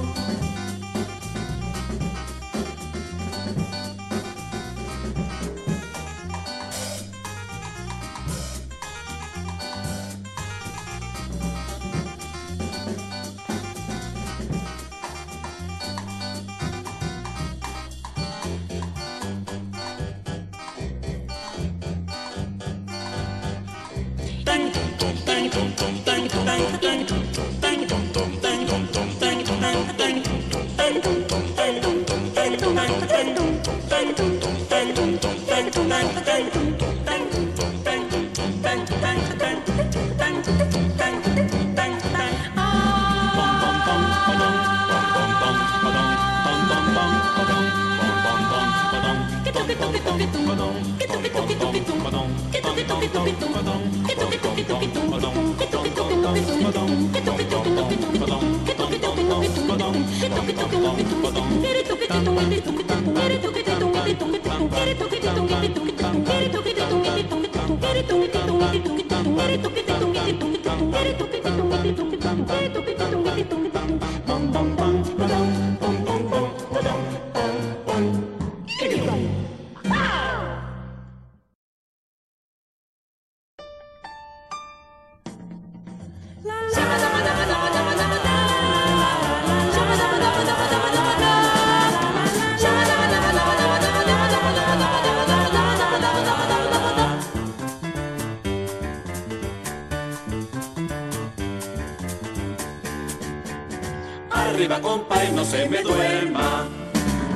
Se 105.50 105.68
me 105.68 105.82
duerma. 105.82 106.68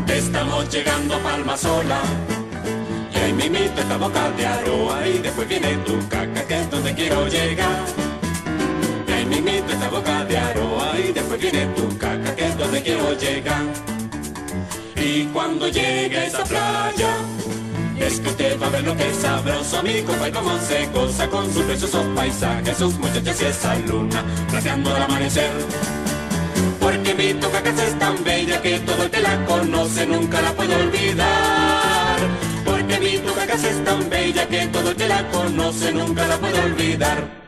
Estamos 0.07 0.69
llegando 0.69 1.15
a 1.15 1.19
Palma 1.19 1.57
Sola. 1.57 2.01
Y 3.15 3.19
ahí 3.19 3.33
mimito 3.33 3.81
esta 3.81 3.97
boca 3.97 4.31
de 4.33 4.47
aroa. 4.47 5.09
Y 5.09 5.19
después 5.19 5.49
viene 5.49 5.77
tu 5.87 5.97
caca 6.09 6.47
que 6.47 6.61
es 6.61 6.71
donde 6.71 6.95
quiero 6.95 7.27
llegar. 7.29 7.85
Y 9.09 9.13
ahí 9.13 9.25
mimito 9.25 9.73
esta 9.73 9.89
boca 9.89 10.25
de 10.25 10.37
aroa. 10.37 10.99
Y 10.99 11.13
después 11.13 11.41
viene 11.41 11.67
tu 11.75 11.97
caca 11.97 12.37
que 12.37 12.47
es 12.47 12.59
donde 12.59 12.83
quiero 12.83 13.13
llegar. 13.15 13.65
Y 14.97 15.25
cuando 15.27 15.69
llegue 15.69 16.19
a 16.19 16.27
esa 16.27 16.45
playa 16.45 17.17
es 17.99 18.21
que 18.21 18.29
usted 18.29 18.61
va 18.61 18.67
a 18.67 18.71
ver 18.71 18.85
lo 18.85 18.97
que 18.97 19.09
es 19.09 19.17
sabroso, 19.17 19.83
mi 19.83 20.03
compa, 20.03 20.29
y 20.29 20.33
cómo 20.33 20.59
se 20.59 20.87
goza 20.87 21.29
con 21.29 21.53
sus 21.53 21.63
preciosos 21.63 22.05
paisajes, 22.17 22.77
sus 22.77 22.95
muchachas 22.99 23.43
y 23.43 23.45
esa 23.45 23.77
luna, 23.77 24.25
plateando 24.51 24.95
al 24.95 25.03
amanecer. 25.03 25.51
Porque 26.83 27.15
mi 27.15 27.33
casa 27.41 27.85
es 27.87 27.99
tan 27.99 28.25
bella 28.25 28.61
que 28.61 28.81
todo 28.81 29.05
el 29.05 29.11
que 29.11 29.21
la 29.21 29.45
conoce 29.47 30.05
nunca 30.05 30.43
la 30.43 30.53
puede 30.53 30.75
olvidar. 30.75 32.17
Porque 32.65 32.99
mi 32.99 33.19
casa 33.47 33.71
es 33.71 33.85
tan 33.85 34.11
bella 34.11 34.49
que 34.49 34.67
todo 34.67 34.91
el 34.91 34.97
que 34.97 35.07
la 35.07 35.31
conoce 35.31 35.93
nunca 35.93 36.27
la 36.27 36.37
puede 36.39 36.61
olvidar. 36.61 37.42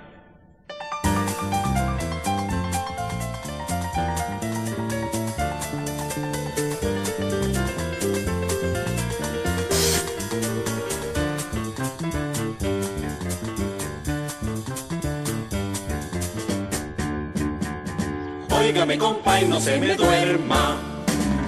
No 19.54 19.60
se 19.60 19.78
me 19.78 19.94
duerma 19.94 20.76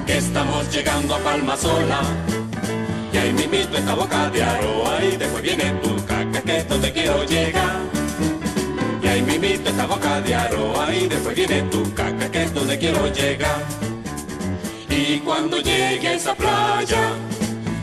Que 0.07 0.19
estamos 0.19 0.71
llegando 0.73 1.17
a 1.17 1.19
Palma 1.19 1.57
Sola. 1.57 2.01
Y 3.13 3.17
ahí 3.17 3.33
mimito 3.33 3.77
esta 3.77 3.95
boca 3.95 4.31
de 4.31 4.45
aroa 4.45 5.05
Y 5.05 5.17
después 5.17 5.43
viene 5.43 5.65
tu 5.83 5.97
caca 6.05 6.41
que 6.41 6.57
es 6.59 6.69
donde 6.69 6.93
quiero 6.93 7.25
llegar. 7.25 7.81
Y 9.03 9.07
ahí 9.09 9.23
mimito 9.23 9.71
esta 9.71 9.87
boca 9.87 10.21
de 10.21 10.35
aroa 10.35 10.95
Y 10.95 11.09
después 11.09 11.35
viene 11.35 11.63
tu 11.63 11.83
caca 11.95 12.31
que 12.31 12.43
es 12.45 12.55
donde 12.55 12.79
quiero 12.79 13.13
llegar. 13.13 13.63
Y 14.89 15.19
cuando 15.19 15.59
llegue 15.59 16.07
a 16.07 16.15
esa 16.15 16.35
playa 16.35 17.11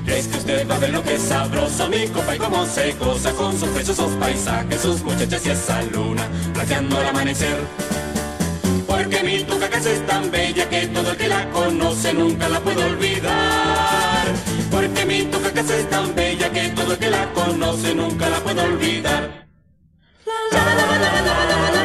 es 0.08 0.28
que 0.28 0.38
usted 0.38 0.70
va 0.70 0.76
a 0.76 0.80
ver 0.80 0.92
lo 0.92 1.04
que 1.04 1.16
es 1.16 1.22
sabroso, 1.22 1.90
mi 1.90 2.08
copa 2.08 2.36
y 2.36 2.38
cómo 2.38 2.66
se 2.68 2.94
goza 2.94 3.32
con 3.32 3.60
sus 3.60 3.70
preciosos 3.70 4.12
paisajes, 4.20 4.80
sus 4.80 5.02
muchachas 5.02 5.46
y 5.46 5.50
esa 5.50 5.82
luna, 5.82 6.28
plateando 6.54 6.98
al 7.00 7.08
amanecer. 7.08 7.93
Porque 9.14 9.30
mi 9.32 9.44
tuca 9.44 9.70
casa 9.70 9.92
es 9.92 10.04
tan 10.08 10.32
bella 10.32 10.68
que 10.68 10.88
todo 10.88 11.12
el 11.12 11.18
que 11.18 11.28
la 11.28 11.48
conoce 11.52 12.14
nunca 12.16 12.50
la 12.50 12.60
puede 12.60 12.84
olvidar. 12.84 14.26
Porque 14.72 15.06
mi 15.06 15.22
tuca 15.26 15.52
casa 15.54 15.78
es 15.78 15.88
tan 15.88 16.16
bella 16.16 16.52
que 16.52 16.70
todo 16.70 16.94
el 16.94 16.98
que 16.98 17.12
la 17.12 17.32
conoce 17.34 17.94
nunca 17.94 18.28
la 18.28 18.40
puede 18.40 18.62
olvidar. 18.62 19.46
Tum, 20.26 21.83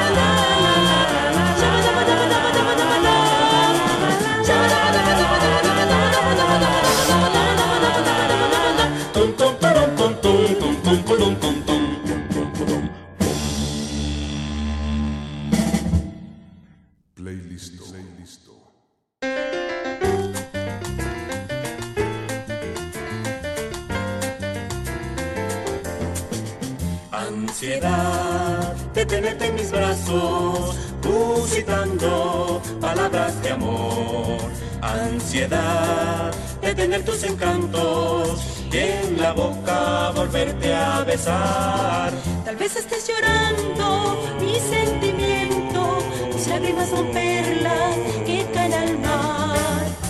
Ansiedad 27.59 28.77
de 28.95 29.05
tenerte 29.05 29.47
en 29.47 29.57
mis 29.57 29.73
brazos, 29.73 30.77
musitando 31.03 32.63
palabras 32.81 33.43
de 33.43 33.51
amor. 33.51 34.39
Ansiedad 34.81 36.33
de 36.63 36.75
tener 36.77 37.05
tus 37.05 37.25
encantos 37.25 38.63
y 38.71 38.77
en 38.77 39.21
la 39.21 39.33
boca 39.33 40.13
volverte 40.15 40.73
a 40.73 41.03
besar. 41.03 42.13
Tal 42.45 42.55
vez 42.55 42.77
estés 42.77 43.09
llorando 43.09 44.23
mi 44.41 44.55
sentimiento, 44.61 45.99
mis 46.33 46.47
lágrimas 46.47 46.89
son 46.89 47.11
perlas 47.11 47.97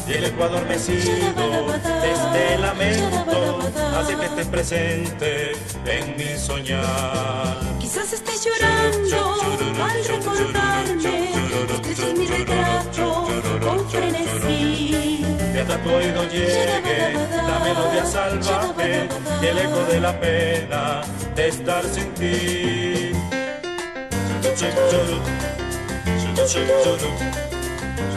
Y 0.09 0.13
el 0.13 0.25
ecuador 0.25 0.65
mecido 0.67 1.67
de 2.03 2.13
este 2.13 2.59
lamento 2.59 3.59
hace 3.95 4.17
que 4.17 4.25
estés 4.25 4.47
presente 4.47 5.53
en 5.85 6.17
mi 6.17 6.39
soñar. 6.39 7.59
Quizás 7.79 8.11
estés 8.15 8.47
llorando 8.47 9.35
al 9.85 10.05
recordarme, 10.05 11.33
en 12.09 12.19
mi 12.19 12.27
retrato 12.27 13.27
con 13.61 13.91
frenesí. 13.91 15.27
Que 15.53 15.61
hasta 15.61 15.83
tu 15.83 15.91
oído 15.91 16.25
llegue 16.31 17.13
la 17.47 17.59
melodía 17.59 18.07
salvaje 18.07 19.09
y 19.43 19.47
el 19.47 19.59
eco 19.59 19.85
de 19.91 20.01
la 20.01 20.19
pena 20.19 21.03
de 21.37 21.49
estar 21.49 21.85
sin 21.85 22.15
ti. 22.15 23.13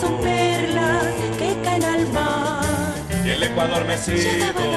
son 0.00 0.16
perlas 0.20 1.04
que 1.38 1.56
caen 1.64 1.84
al 1.84 2.08
mar. 2.08 2.94
Y 3.24 3.30
el 3.30 3.42
eco 3.42 3.60
adormecido 3.60 4.70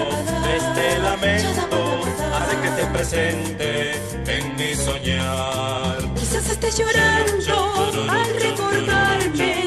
de 0.45 0.57
este 0.57 0.99
lamento 0.99 2.01
hace 2.36 2.57
que 2.61 2.67
esté 2.67 2.86
presente 2.88 3.91
en 4.28 4.55
mi 4.55 4.76
soñar. 4.76 5.97
Quizás 6.15 6.49
esté 6.49 6.69
llorando 6.71 8.09
al 8.09 8.30
recordarme, 8.41 9.65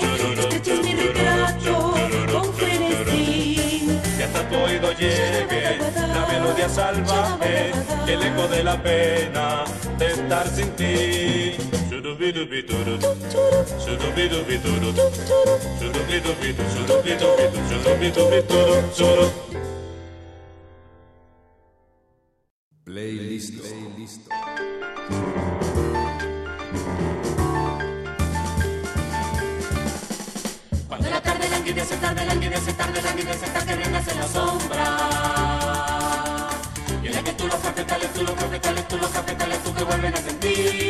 este 0.50 0.74
es 0.74 0.84
mi 0.84 0.94
retrato 0.94 1.94
con 2.32 2.52
frenesí. 2.54 4.00
Y 4.18 4.22
hasta 4.22 4.48
tu 4.48 4.56
oído 4.56 4.92
llegue 4.92 5.65
historia 6.66 6.68
salvaje 6.68 7.72
y 8.06 8.10
el 8.10 8.20
de 8.48 8.64
la 8.64 8.82
pena 8.82 9.64
de 9.98 10.06
estar 10.06 10.48
sin 10.48 10.70
ti. 10.72 11.56
Playlist. 22.84 23.54
Playlist. 23.54 24.22
Cuando 30.88 31.10
la 31.10 31.20
tarde 31.20 31.48
languidece, 31.48 31.96
tarde 31.96 32.24
languidece, 32.24 32.72
tarde 32.72 33.02
languidece, 33.02 33.44
hasta 33.44 33.66
que 33.66 33.76
rindas 33.76 34.08
en 34.08 34.18
la 34.18 34.28
sombra 34.28 35.45
tú 38.16 38.22
los 38.24 38.34
cafetales, 38.34 38.88
tú 38.88 38.96
los 38.96 39.10
cafetales, 39.10 39.62
tú 39.62 39.74
que 39.74 39.84
vuelven 39.84 40.14
a 40.14 40.16
sentir. 40.16 40.85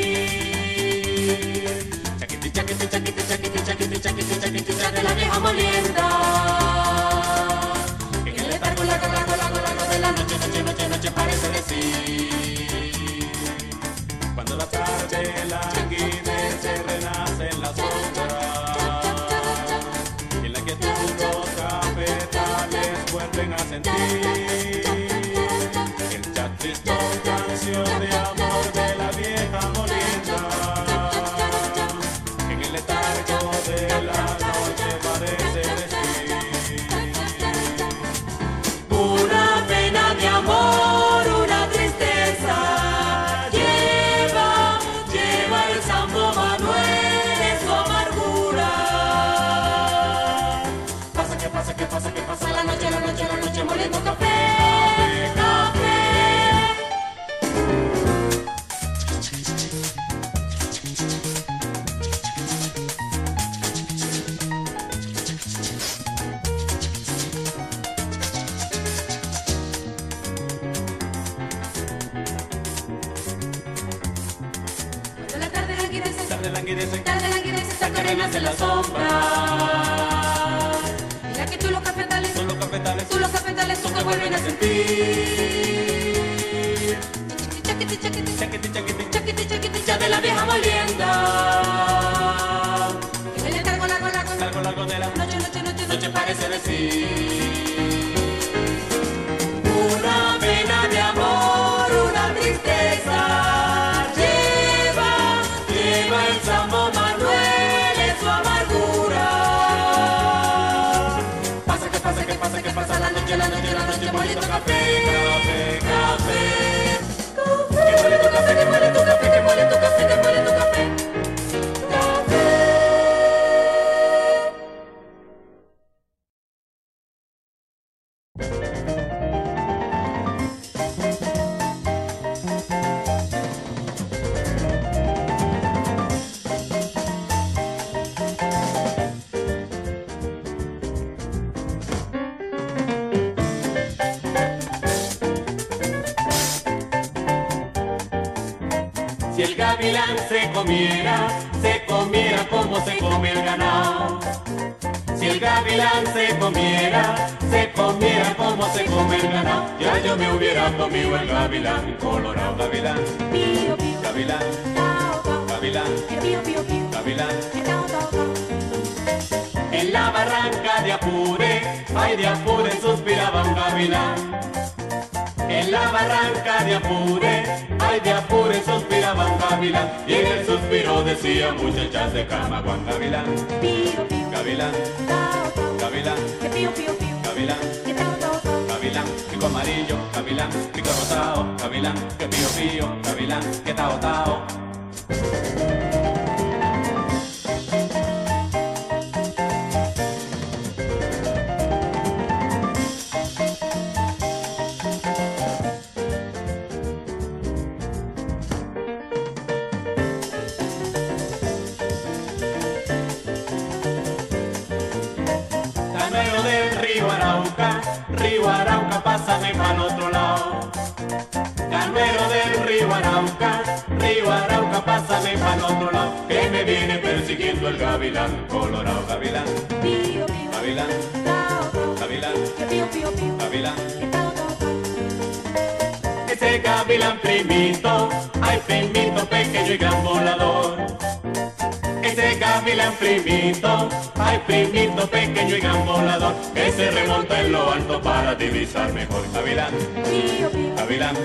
Gavilán, 250.86 251.16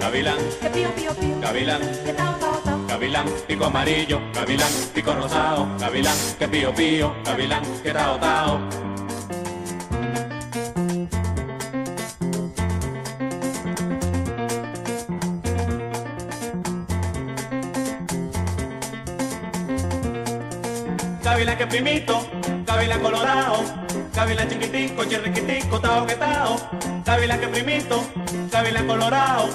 gavilán, 0.00 0.38
que 0.60 0.68
pío, 0.70 0.90
pío, 0.96 1.14
pío. 1.14 1.40
Gavilán, 1.40 1.80
que 2.04 2.12
tao, 2.12 2.34
tao, 2.34 2.60
tao. 2.64 2.86
Gavilán, 2.88 3.26
pico 3.46 3.64
amarillo, 3.66 4.20
gavilán, 4.34 4.72
pico 4.92 5.14
rosado, 5.14 5.68
gavilán, 5.78 6.16
que 6.36 6.48
pío, 6.48 6.74
pío, 6.74 7.14
gavilán, 7.24 7.62
que 7.84 7.92
tao, 7.92 8.18
tao. 8.18 8.58
Gavilán 21.22 21.56
que 21.56 21.66
primito, 21.68 22.28
gavilán 22.66 23.00
colorado, 23.00 23.85
gavilán 24.16 24.48
chiquitico, 24.48 25.04
chirriquitico, 25.04 25.78
tao 25.78 26.06
que 26.06 26.14
tao. 26.16 26.56
Gavilán 27.04 27.38
que 27.38 27.48
primito, 27.48 28.02
gavilán 28.50 28.86
colorado, 28.86 29.48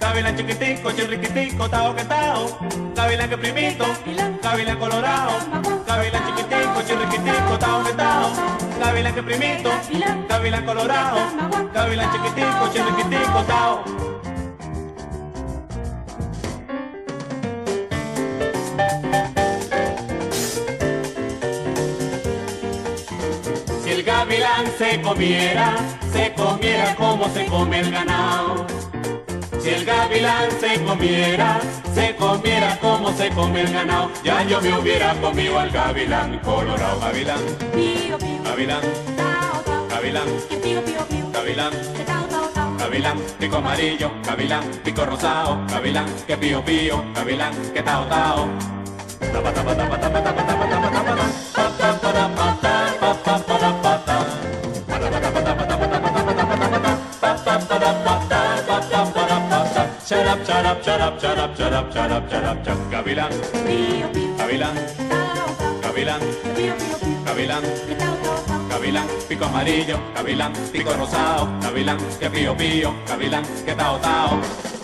gavilán 0.00 0.36
chiquitico, 0.36 0.90
chirriquitico, 0.90 1.70
tao 1.70 1.94
que 1.94 2.04
tao. 2.04 2.58
Gavilán 2.96 3.30
que 3.30 3.38
primito, 3.38 3.84
gavilán 4.42 4.78
colorado, 4.78 5.32
gavilán 5.86 6.22
chiquitico, 6.26 6.82
chirriquitico, 6.86 7.58
tao 7.58 7.84
que 7.84 7.92
tao. 7.92 8.32
Gavilán 8.80 9.14
que 9.14 9.22
primito, 9.22 9.70
gavilán 10.28 10.66
colorado, 10.66 11.18
gavilán 11.72 12.12
chiquitico, 12.12 12.72
chirriquitico, 12.72 13.42
tao. 13.44 14.07
Se 24.78 25.00
comiera, 25.02 25.76
se 26.12 26.32
comiera 26.34 26.94
como 26.94 27.28
se 27.30 27.46
come 27.46 27.80
el 27.80 27.90
ganado. 27.90 28.64
Si 29.60 29.70
el 29.70 29.84
gavilán 29.84 30.50
se 30.60 30.80
comiera, 30.84 31.60
se 31.92 32.14
comiera 32.14 32.78
como 32.78 33.12
se 33.12 33.28
come 33.30 33.62
el 33.62 33.72
ganado. 33.72 34.08
Ya 34.22 34.44
yo 34.44 34.60
me 34.60 34.78
hubiera 34.78 35.14
comido 35.14 35.58
al 35.58 35.70
gavilán, 35.70 36.38
colorado 36.38 37.00
gavilán. 37.00 37.40
Gavilán, 38.44 38.80
gavilán, 39.90 40.28
gavilán, 41.32 41.72
gavilán, 42.78 43.18
pico 43.40 43.56
amarillo, 43.56 44.12
gavilán, 44.24 44.62
pico 44.84 45.04
rosado, 45.04 45.60
gavilán, 45.68 46.06
que 46.26 46.36
pío 46.36 46.64
pío, 46.64 47.04
gavilán, 47.14 47.52
que 47.74 47.82
tao 47.82 48.04
tao. 48.06 48.48
Shut 60.28 60.66
up, 60.66 60.84
shut 60.84 61.00
up, 61.00 61.20
shut 61.20 61.38
up, 61.38 61.56
shut 61.56 61.72
up. 62.44 62.64
Gavilán, 62.90 63.30
gavilán, 64.36 64.74
gavilán, 65.80 66.20
gavilán, 67.24 67.62
gavilán, 68.68 69.06
pico 69.28 69.44
amarillo, 69.44 69.98
gavilán, 70.14 70.52
pico 70.72 70.92
rosado, 70.92 71.48
gavilán, 71.62 71.98
que 72.20 72.28
pío 72.30 72.56
pío, 72.56 72.94
gavilán, 73.06 73.44
que 73.64 73.74
tao 73.74 73.98
tao. 73.98 74.77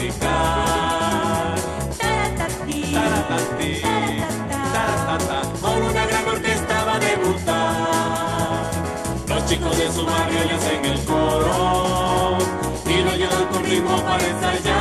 Practicar. 0.00 1.54
Taratati, 1.98 3.80
taratata. 4.72 5.38
Con 5.60 5.82
una 5.82 6.06
gran 6.06 6.28
orquesta 6.28 6.84
va 6.84 6.94
a 6.94 6.98
debutar. 6.98 8.70
Los 9.28 9.46
chicos 9.46 9.76
de 9.76 9.92
su 9.92 10.06
barrio 10.06 10.44
le 10.44 10.52
hacen 10.54 10.84
el 10.84 11.04
coro. 11.04 12.38
Y 12.86 13.02
lo 13.02 13.14
llevan 13.14 13.46
con 13.52 13.64
ritmo 13.64 14.02
para 14.02 14.26
ensayar. 14.26 14.79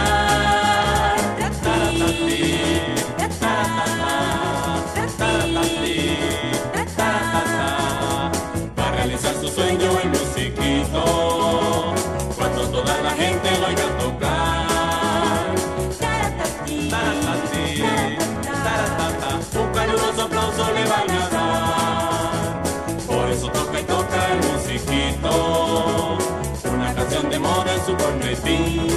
Cornetín. 28.09 28.87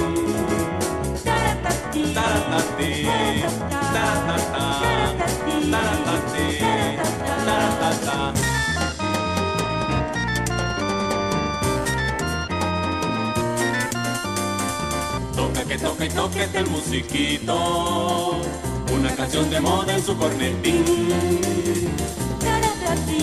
Taratati, 1.23 2.01
taratati, 2.13 2.91
taratata, 3.93 4.63
taratati, 5.71 6.45
taratata. 7.45 8.33
Toca 15.35 15.61
que 15.65 15.77
toca 15.77 16.05
y 16.05 16.41
este 16.41 16.59
el 16.59 16.67
musiquito. 16.67 18.41
Una 18.93 19.15
canción 19.15 19.49
de 19.49 19.59
moda 19.59 19.93
en 19.95 20.03
su 20.03 20.17
cornetín. 20.17 20.85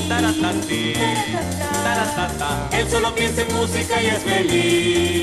Taratati, 0.09 0.95
taratata. 1.85 2.69
Él 2.73 2.89
solo 2.89 3.15
piensa 3.15 3.43
en 3.43 3.55
música 3.55 4.03
y 4.03 4.07
es 4.07 4.23
feliz. 4.23 5.20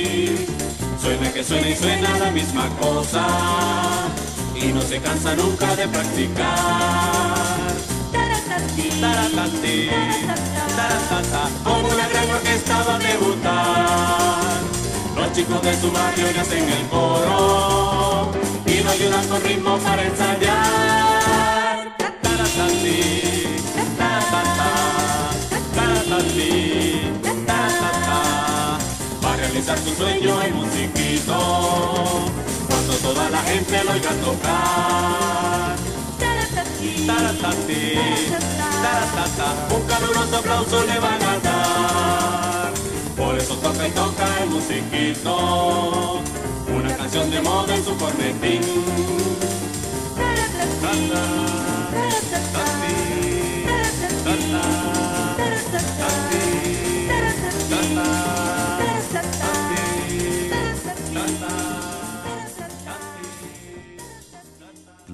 Suena 1.07 1.31
que 1.31 1.41
suena 1.41 1.69
y 1.69 1.75
suena 1.77 2.19
la 2.19 2.31
misma 2.31 2.67
cosa. 2.81 3.25
Y 4.53 4.73
no 4.73 4.81
se 4.81 4.99
cansa 4.99 5.38
nunca 5.38 5.73
de 5.77 5.88
practicar. 5.88 7.38
Taratati, 8.99 9.89
taratata. 10.75 11.49
Como 11.63 11.88
una 11.88 12.09
gran 12.09 12.29
orquesta 12.29 12.84
va 12.84 12.95
a 12.95 12.99
debutar. 12.99 14.59
Los 15.15 15.31
chicos 15.31 15.61
de 15.61 15.79
su 15.79 15.89
barrio 15.93 16.29
le 16.29 16.39
hacen 16.41 16.69
el 16.69 16.88
coro. 16.89 18.34
Y 18.65 18.84
lo 18.84 18.91
ayudan 18.91 19.27
con 19.29 19.41
ritmo 19.43 19.77
para 19.77 20.03
ensayar. 20.03 21.95
Taratati, 22.21 23.45
taratata, 23.97 24.71
taratati, 25.73 26.66
realizar 29.57 29.79
su 29.79 29.95
sueño 29.95 30.41
el 30.43 30.53
musiquito. 30.53 32.25
Cuando 32.67 32.93
toda 33.01 33.29
la 33.29 33.39
gente 33.39 33.84
lo 33.84 33.91
oiga 33.91 34.11
tocar. 34.23 35.75
Taratati, 37.07 37.93
taratata. 38.84 39.75
Un 39.75 39.81
caluroso 39.88 40.38
aplauso 40.38 40.85
le 40.85 40.99
van 40.99 41.23
a 41.23 41.39
dar. 41.39 42.73
Por 43.15 43.38
eso 43.38 43.55
toca 43.55 43.88
y 43.88 43.91
toca 43.91 44.27
el 44.43 44.49
musiquito. 44.49 46.21
Una 46.75 46.95
canción 46.95 47.31
de 47.31 47.41
moda 47.41 47.75
en 47.75 47.84
su 47.84 47.97
cornetín. 47.97 48.61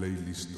playlist. 0.03 0.49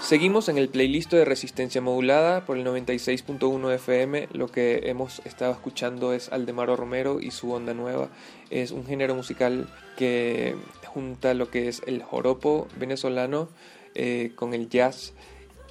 Seguimos 0.00 0.50
en 0.50 0.58
el 0.58 0.68
playlist 0.68 1.10
de 1.12 1.24
resistencia 1.24 1.80
modulada 1.80 2.44
por 2.44 2.58
el 2.58 2.66
96.1 2.66 3.74
FM. 3.76 4.28
Lo 4.32 4.48
que 4.48 4.90
hemos 4.90 5.22
estado 5.24 5.52
escuchando 5.52 6.12
es 6.12 6.30
Aldemaro 6.30 6.76
Romero 6.76 7.20
y 7.20 7.30
su 7.30 7.52
onda 7.52 7.72
nueva. 7.72 8.10
Es 8.50 8.70
un 8.70 8.84
género 8.84 9.14
musical 9.14 9.66
que 9.96 10.56
junta 10.86 11.32
lo 11.32 11.50
que 11.50 11.68
es 11.68 11.80
el 11.86 12.02
joropo 12.02 12.68
venezolano 12.78 13.48
eh, 13.94 14.32
con 14.34 14.52
el 14.52 14.68
jazz 14.68 15.14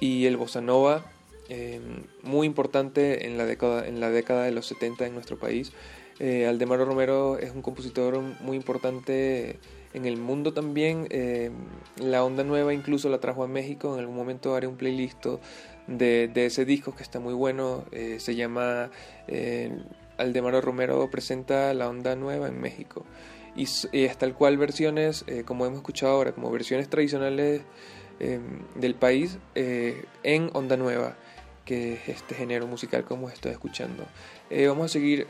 y 0.00 0.26
el 0.26 0.36
bossa 0.36 0.60
nova, 0.60 1.04
eh, 1.48 1.80
muy 2.24 2.48
importante 2.48 3.26
en 3.26 3.38
la, 3.38 3.44
década, 3.44 3.86
en 3.86 4.00
la 4.00 4.10
década 4.10 4.42
de 4.42 4.50
los 4.50 4.66
70 4.66 5.06
en 5.06 5.14
nuestro 5.14 5.38
país. 5.38 5.70
Eh, 6.18 6.46
Aldemaro 6.46 6.84
Romero 6.84 7.38
es 7.38 7.52
un 7.52 7.62
compositor 7.62 8.18
muy 8.40 8.56
importante 8.56 9.58
en 9.94 10.06
el 10.06 10.16
mundo 10.16 10.52
también. 10.52 11.06
Eh, 11.10 11.50
la 11.96 12.24
onda 12.24 12.44
nueva 12.44 12.74
incluso 12.74 13.08
la 13.08 13.18
trajo 13.18 13.44
a 13.44 13.48
México. 13.48 13.94
En 13.94 14.00
algún 14.00 14.16
momento 14.16 14.54
haré 14.54 14.66
un 14.66 14.76
playlist 14.76 15.26
de, 15.86 16.28
de 16.28 16.46
ese 16.46 16.64
disco 16.64 16.94
que 16.94 17.02
está 17.02 17.20
muy 17.20 17.34
bueno. 17.34 17.84
Eh, 17.92 18.18
se 18.20 18.34
llama 18.34 18.90
eh, 19.28 19.76
Aldemaro 20.18 20.60
Romero 20.60 21.10
presenta 21.10 21.74
la 21.74 21.88
onda 21.88 22.16
nueva 22.16 22.48
en 22.48 22.60
México. 22.60 23.04
Y, 23.54 23.66
y 23.92 24.04
es 24.04 24.16
tal 24.16 24.34
cual 24.34 24.56
versiones, 24.56 25.24
eh, 25.26 25.44
como 25.44 25.66
hemos 25.66 25.78
escuchado 25.78 26.12
ahora, 26.12 26.32
como 26.32 26.50
versiones 26.50 26.88
tradicionales 26.88 27.62
em, 28.18 28.60
del 28.76 28.94
país 28.94 29.38
eh, 29.54 30.04
en 30.22 30.50
onda 30.54 30.76
nueva 30.76 31.16
que 31.64 31.94
es 31.94 32.08
este 32.08 32.34
género 32.34 32.66
musical 32.66 33.04
como 33.04 33.28
estoy 33.28 33.52
escuchando. 33.52 34.04
Eh, 34.50 34.66
vamos 34.66 34.86
a 34.86 34.88
seguir 34.88 35.26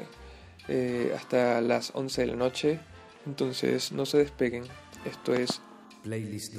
eh, 0.68 1.12
hasta 1.16 1.60
las 1.60 1.92
11 1.94 2.22
de 2.22 2.26
la 2.28 2.36
noche 2.36 2.80
entonces 3.26 3.92
no 3.92 4.06
se 4.06 4.18
despeguen. 4.18 4.64
Esto 5.04 5.34
es 5.34 5.60
Playlist. 6.02 6.54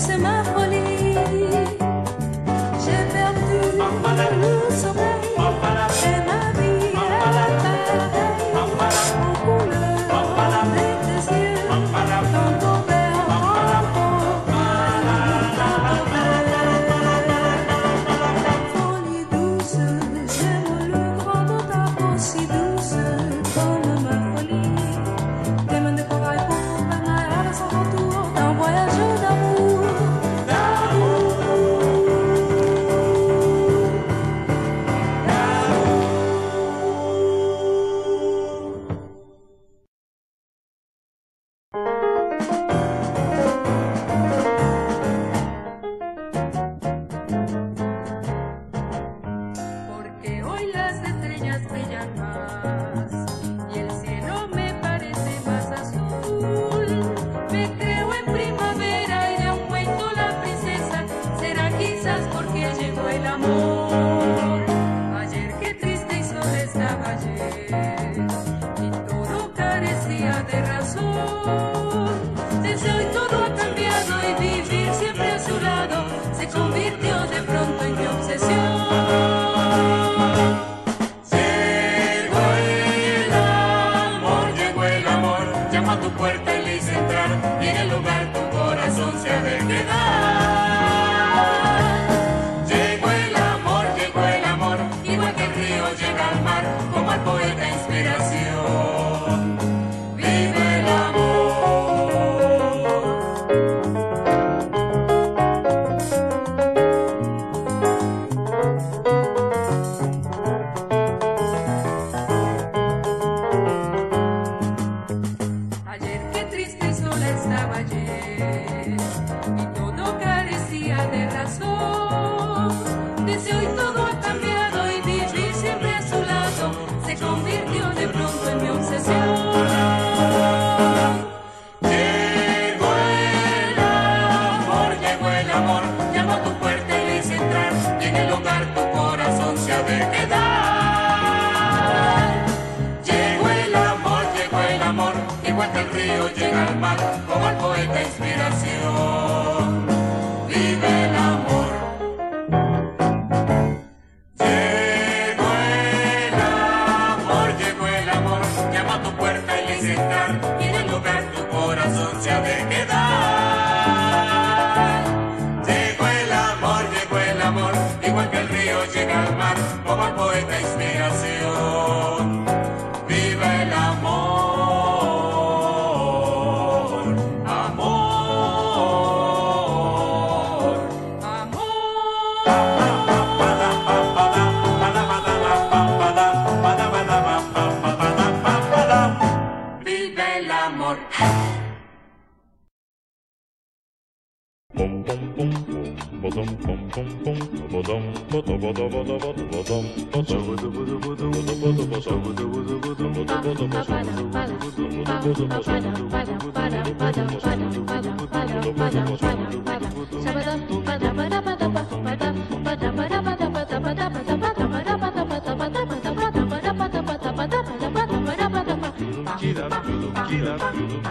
semáforo. 0.00 0.57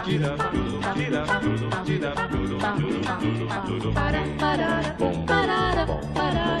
Bom, 0.08 0.22
bom, 4.98 5.86
bom, 5.86 6.14
bom. 6.16 6.57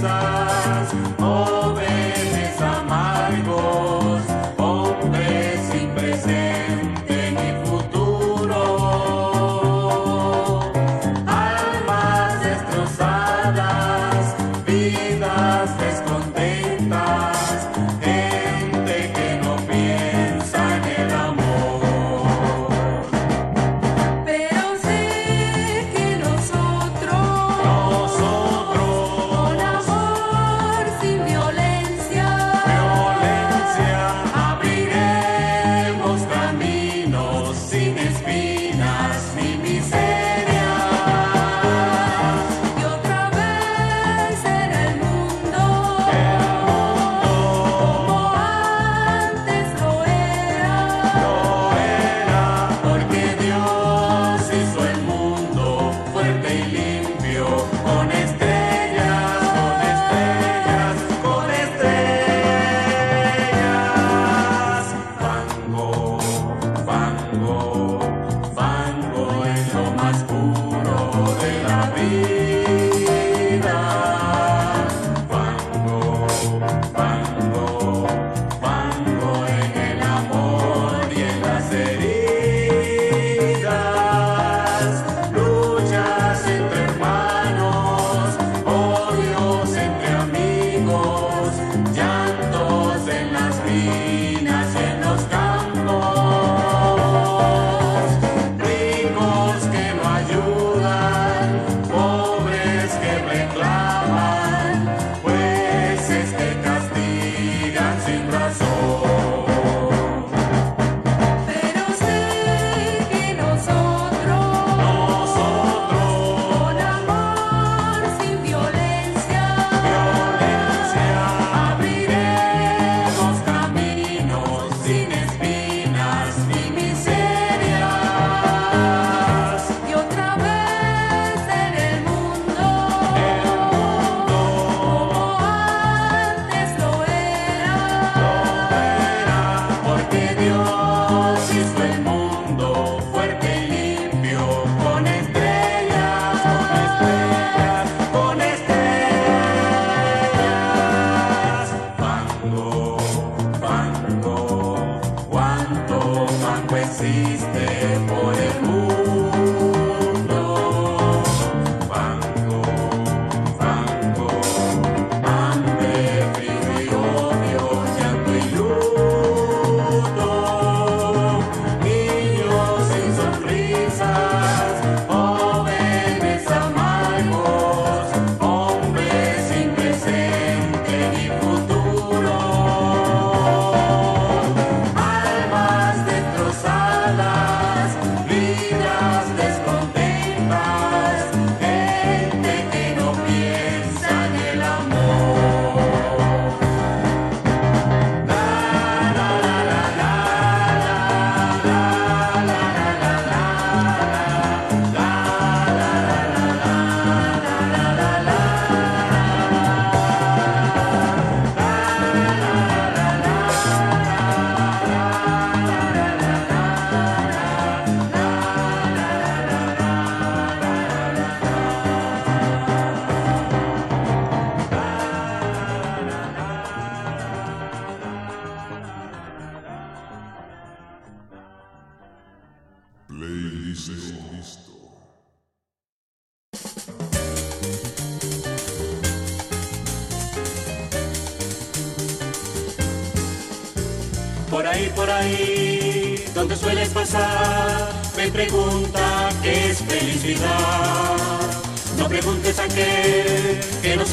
passar. 0.00 0.47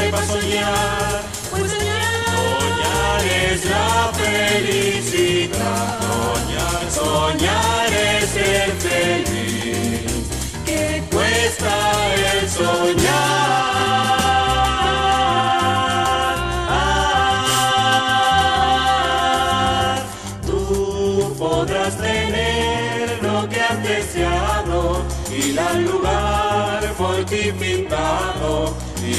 Sepas 0.06 0.27
soñar, 0.27 1.23
pues 1.49 1.72
soñar 1.72 3.22
es 3.26 3.65
la 3.65 4.11
felicidad. 4.14 5.99
Soñar, 5.99 6.91
soñar 6.91 7.74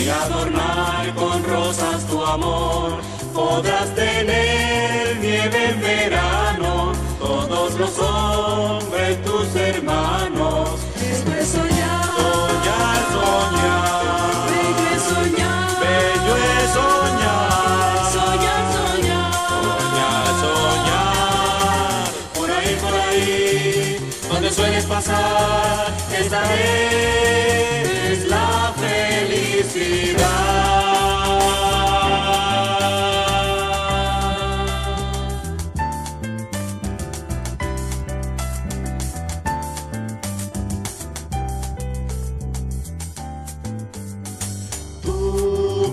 y 0.07 0.09
adornar 0.09 1.15
con 1.17 1.43
rosas 1.43 2.07
tu 2.07 2.25
amor. 2.25 2.93
Podrás 3.35 3.93
tener 3.97 5.17
nieve 5.21 5.71
en 5.71 5.81
verano, 5.81 6.93
todos 7.19 7.75
los 7.75 7.99
hombres 7.99 9.25
tus 9.25 9.57
hermanos. 9.57 10.71
Esto 11.11 11.33
es 11.33 11.49
soñar. 11.49 12.05
Soñar, 12.21 12.99
soñar. 13.17 14.47
Bello 14.53 14.87
es 14.95 15.03
soñar. 15.13 15.71
Bello 15.83 16.35
es 16.55 16.71
soñar. 16.79 18.13
Soñar, 18.17 18.65
soñar. 18.79 19.33
Soñar, 19.65 20.27
soñar. 20.45 22.05
Por 22.37 22.49
ahí, 22.51 22.73
por 22.81 22.95
ahí, 22.95 23.99
donde 24.31 24.53
sueles 24.53 24.85
pasar, 24.85 25.93
esta 26.17 26.43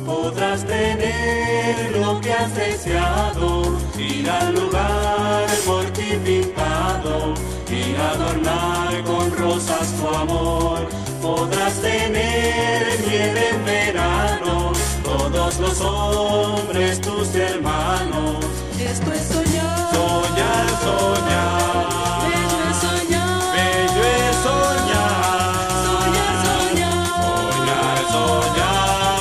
podrás 0.06 0.66
tener 0.66 1.98
lo 1.98 2.20
que 2.22 2.32
has 2.34 2.56
deseado, 2.56 3.78
ir 3.98 4.30
al 4.30 4.54
lugar 4.54 5.48
por 5.66 5.86
ti 5.92 6.18
pintado 6.24 7.34
y 7.70 7.96
adornar 7.96 9.04
con 9.04 9.32
rosas 9.38 9.94
tu 10.00 10.08
amor. 10.08 11.03
Podrás 11.24 11.76
tener 11.76 13.00
nieve 13.08 13.50
en 13.52 13.64
verano, 13.64 14.74
todos 15.06 15.58
los 15.58 15.80
hombres 15.80 17.00
tus 17.00 17.34
hermanos. 17.34 18.44
Esto 18.78 19.14
es 19.14 19.22
soñar. 19.22 19.94
Soñar, 19.96 20.68
soñar. 20.84 22.28
Bello 22.28 22.60
es 22.70 22.76
soñar. 22.76 23.56
Bello 23.56 24.04
es 24.04 24.36
soñar. 24.44 25.64
Soñar, 25.88 26.36
soñar. 26.46 27.08
Soñar, 27.56 27.98
soñar. 28.12 29.16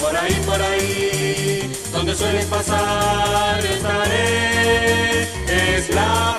Por 0.00 0.16
ahí, 0.16 0.34
por 0.44 0.60
ahí, 0.60 1.70
donde 1.92 2.12
sueles 2.16 2.46
pasar, 2.46 3.64
estaré. 3.64 5.28
Es 5.46 5.90
la 5.90 6.33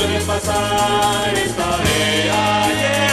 sueles 0.00 0.24
pasar, 0.24 1.34
estaré. 1.34 2.30
Ahí 2.32 2.72
estaré, 2.72 3.09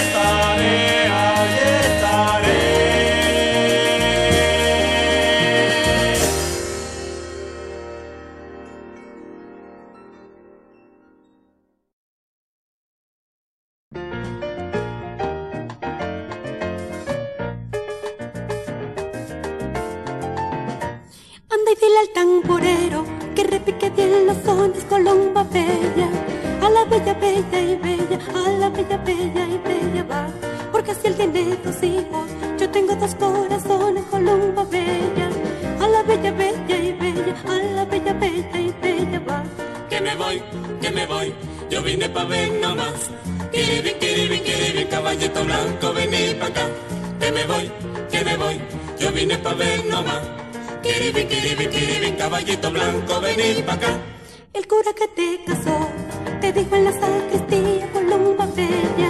te 56.53 56.61
dijo 56.61 56.75
en 56.75 56.85
la 56.85 56.91
sacristía 56.91 57.91
columba 57.91 58.45
bella. 58.55 59.09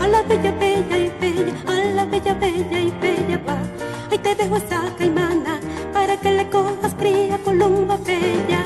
A 0.00 0.06
la 0.06 0.22
bella, 0.22 0.52
bella 0.52 0.96
y 0.96 1.10
bella, 1.20 1.54
a 1.66 1.74
la 1.96 2.04
bella, 2.04 2.34
bella 2.34 2.78
y 2.80 2.90
bella 3.00 3.40
va. 3.46 3.58
Ahí 4.10 4.18
te 4.18 4.34
dejo 4.36 4.56
esa 4.56 4.94
caimana 4.96 5.58
para 5.92 6.16
que 6.16 6.30
le 6.30 6.48
cojas 6.48 6.94
cría 6.94 7.38
columba 7.38 7.96
bella. 7.96 8.62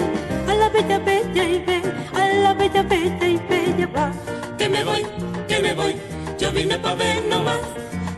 A 0.48 0.54
la 0.54 0.68
bella, 0.68 0.98
bella 0.98 1.44
y 1.44 1.58
bella, 1.60 1.92
a 2.14 2.28
la 2.42 2.52
bella, 2.54 2.82
bella 2.82 3.26
y 3.26 3.38
bella 3.48 3.86
va. 3.96 4.12
Que 4.58 4.68
me 4.68 4.84
voy, 4.84 5.06
que 5.48 5.60
me 5.60 5.72
voy, 5.72 5.96
yo 6.38 6.52
vine 6.52 6.78
pa' 6.78 6.94
ver 6.94 7.24
nomás. 7.24 7.60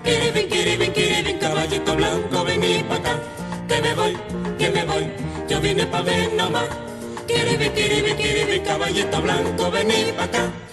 Kiribin, 0.02 0.48
kiribin, 0.48 0.92
kiribin, 0.92 1.38
caballito 1.38 1.94
blanco, 1.94 2.44
vení 2.44 2.82
pa' 2.88 2.96
acá. 2.96 3.21
Blanco, 9.20 9.70
vení 9.70 10.12
pa' 10.16 10.24
acá. 10.24 10.71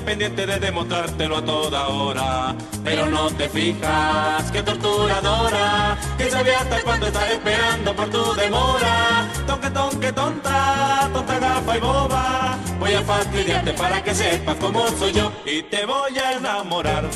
Pendiente 0.00 0.46
de 0.46 0.58
demostrártelo 0.58 1.36
a 1.38 1.44
toda 1.44 1.88
hora. 1.88 2.54
Pero 2.84 3.06
no 3.06 3.30
te 3.30 3.48
fijas, 3.48 4.50
que 4.50 4.62
torturadora. 4.62 5.98
Que 6.18 6.30
sabía 6.30 6.60
hasta 6.60 6.82
cuándo 6.82 7.06
estás 7.06 7.30
esperando 7.30 7.94
por 7.94 8.08
tu 8.10 8.34
demora. 8.34 9.28
Tonque, 9.46 9.70
tonque, 9.70 10.12
tonta, 10.12 11.10
tonta, 11.12 11.38
gafa 11.38 11.76
y 11.76 11.80
boba. 11.80 12.58
Voy 12.78 12.94
a 12.94 13.02
fastidiarte 13.02 13.72
para 13.74 14.02
que 14.02 14.14
sepas 14.14 14.56
cómo 14.56 14.86
soy 14.98 15.12
yo 15.12 15.32
y 15.44 15.62
te 15.64 15.84
voy 15.84 16.18
a 16.18 16.32
enamorar 16.32 17.08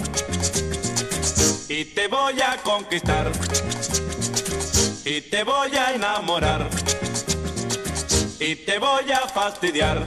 y 1.69 1.85
te 1.87 2.07
voy 2.09 2.41
a 2.41 2.57
conquistar 2.63 3.33
y 5.05 5.21
te 5.23 5.43
voy 5.43 5.75
a 5.77 5.95
enamorar 5.95 6.69
y 8.39 8.57
te 8.57 8.79
voy 8.79 9.11
a 9.11 9.29
fastidiar. 9.29 10.07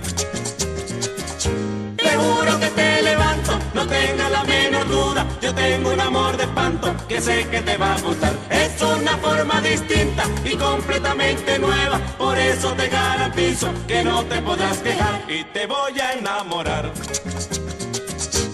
Te 2.77 2.83
que 2.83 3.01
levanto, 3.01 3.57
no 3.73 3.87
tengas 3.87 4.29
la 4.31 4.43
menor 4.43 4.87
duda, 4.87 5.25
yo 5.41 5.51
tengo 5.55 5.89
un 5.91 5.99
amor 5.99 6.37
de 6.37 6.43
espanto 6.43 6.95
que 7.07 7.19
sé 7.19 7.47
que 7.49 7.61
te 7.61 7.75
va 7.75 7.95
a 7.95 8.01
gustar. 8.01 8.33
Es 8.51 8.79
una 8.83 9.17
forma 9.17 9.59
distinta 9.61 10.23
y 10.45 10.55
completamente 10.55 11.57
nueva, 11.57 11.97
por 12.19 12.37
eso 12.37 12.73
te 12.73 12.87
garantizo 12.87 13.69
que 13.87 14.03
no 14.03 14.23
te 14.25 14.41
podrás 14.43 14.77
quejar 14.77 15.23
y 15.27 15.43
te 15.45 15.65
voy 15.65 15.99
a 15.99 16.13
enamorar 16.13 16.91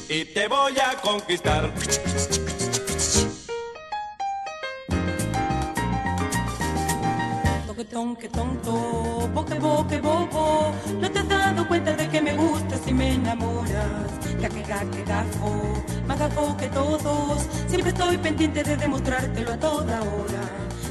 y 0.08 0.26
te 0.26 0.48
voy 0.48 0.74
a 0.80 0.96
conquistar. 1.02 1.70
Toque, 7.68 7.86
tonque, 7.86 8.30
tonto, 8.30 9.30
boque, 9.34 9.60
boque, 9.60 10.00
bobo. 10.00 10.74
No 11.02 11.12
te 11.12 11.20
has 11.20 11.28
dado 11.28 11.68
cuenta 11.68 11.94
de 11.94 12.08
que 12.08 12.22
me 12.22 12.34
gustas 12.36 12.82
y 12.88 12.94
me 12.94 13.16
enamoras. 13.16 14.13
Gaque, 14.44 14.62
gaque, 14.64 15.04
gafo, 15.06 15.86
más 16.06 16.20
gafo 16.20 16.58
que 16.58 16.68
todos. 16.68 17.48
Siempre 17.66 17.92
estoy 17.92 18.18
pendiente 18.18 18.62
de 18.62 18.76
demostrártelo 18.76 19.54
a 19.54 19.58
toda 19.58 20.02
hora. 20.02 20.42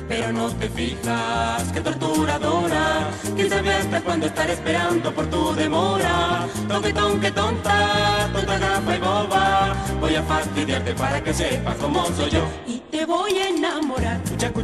Pero 0.09 0.33
no 0.33 0.49
te 0.57 0.71
fijas, 0.71 1.63
que 1.71 1.83
torturadora. 1.83 3.11
¿Quién 3.37 3.51
sabe 3.51 3.75
hasta 3.75 4.01
cuándo 4.01 4.27
estar 4.29 4.49
esperando 4.49 5.15
por 5.15 5.27
tu 5.27 5.55
demora? 5.55 6.47
Tonque, 6.67 6.95
tonque, 6.95 7.31
tonta, 7.31 8.31
tonta, 8.33 8.59
gafa 8.59 8.97
y 8.97 8.99
boba. 9.01 9.77
Voy 10.01 10.15
a 10.15 10.23
fastidiarte 10.23 10.95
para 10.95 11.23
que 11.23 11.35
sepas 11.35 11.77
cómo 11.77 12.07
soy 12.07 12.31
yo. 12.31 12.62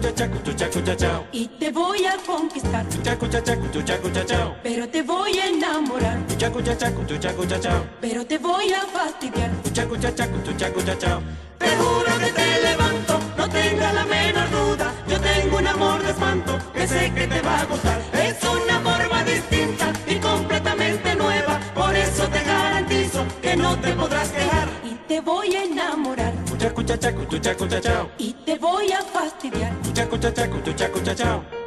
Y 0.03 0.19
te 0.19 0.41
voy 0.41 0.45
a 0.47 0.55
enamorar. 0.55 0.55
Chacu, 0.55 0.55
chacu, 0.55 0.61
chacu, 0.61 0.91
chao. 0.97 1.25
Y 1.33 1.49
te 1.59 1.71
voy 1.71 2.07
a 2.07 2.17
conquistar. 2.27 2.87
Chao. 4.27 4.57
Pero 4.63 4.89
te 4.89 5.03
voy 5.03 5.39
a 5.39 5.47
enamorar. 5.47 6.19
Chao. 7.61 7.85
Pero 8.01 8.27
te 8.27 8.39
voy 8.39 8.73
a 8.73 8.83
fastidiar. 8.83 9.51
Chao. 10.99 11.23
Te 11.59 11.77
juro 11.77 12.19
que 12.19 12.33
te 12.33 12.63
levanto, 12.63 13.19
no 13.37 13.49
tengas 13.49 13.95
la 13.95 14.05
menor 14.07 14.51
duda. 14.51 14.93
Yo 15.09 15.21
tengo 15.21 15.59
un 15.59 15.67
amor 15.67 16.03
de 16.03 16.11
espanto 16.11 16.59
que 16.73 16.87
sé 16.87 17.13
que 17.15 17.27
te 17.27 17.41
va 17.41 17.61
a 17.61 17.65
gustar. 17.65 18.01
Es 18.13 18.37
una 18.45 18.81
forma 18.81 19.25
distinta 19.25 19.93
y 20.07 20.17
completamente 20.17 21.15
nueva. 21.17 21.59
Por 21.75 21.95
eso 21.97 22.29
te 22.29 22.43
garantizo 22.45 23.25
que 23.43 23.57
no 23.57 23.77
te 23.81 23.93
podrás 23.93 24.29
quejar. 24.31 24.69
Y 24.85 24.95
te 25.09 25.21
voy 25.21 25.55
a 25.57 25.65
enamorar. 25.65 26.33
Chao. 27.81 28.09
Y 28.19 28.33
te 28.47 28.57
voy 28.59 28.93
a 28.93 29.03
fastidiar. 29.03 29.68
Chacu, 30.21 30.61
chacu, 30.65 31.01
chacu, 31.05 31.15
chao. 31.15 31.58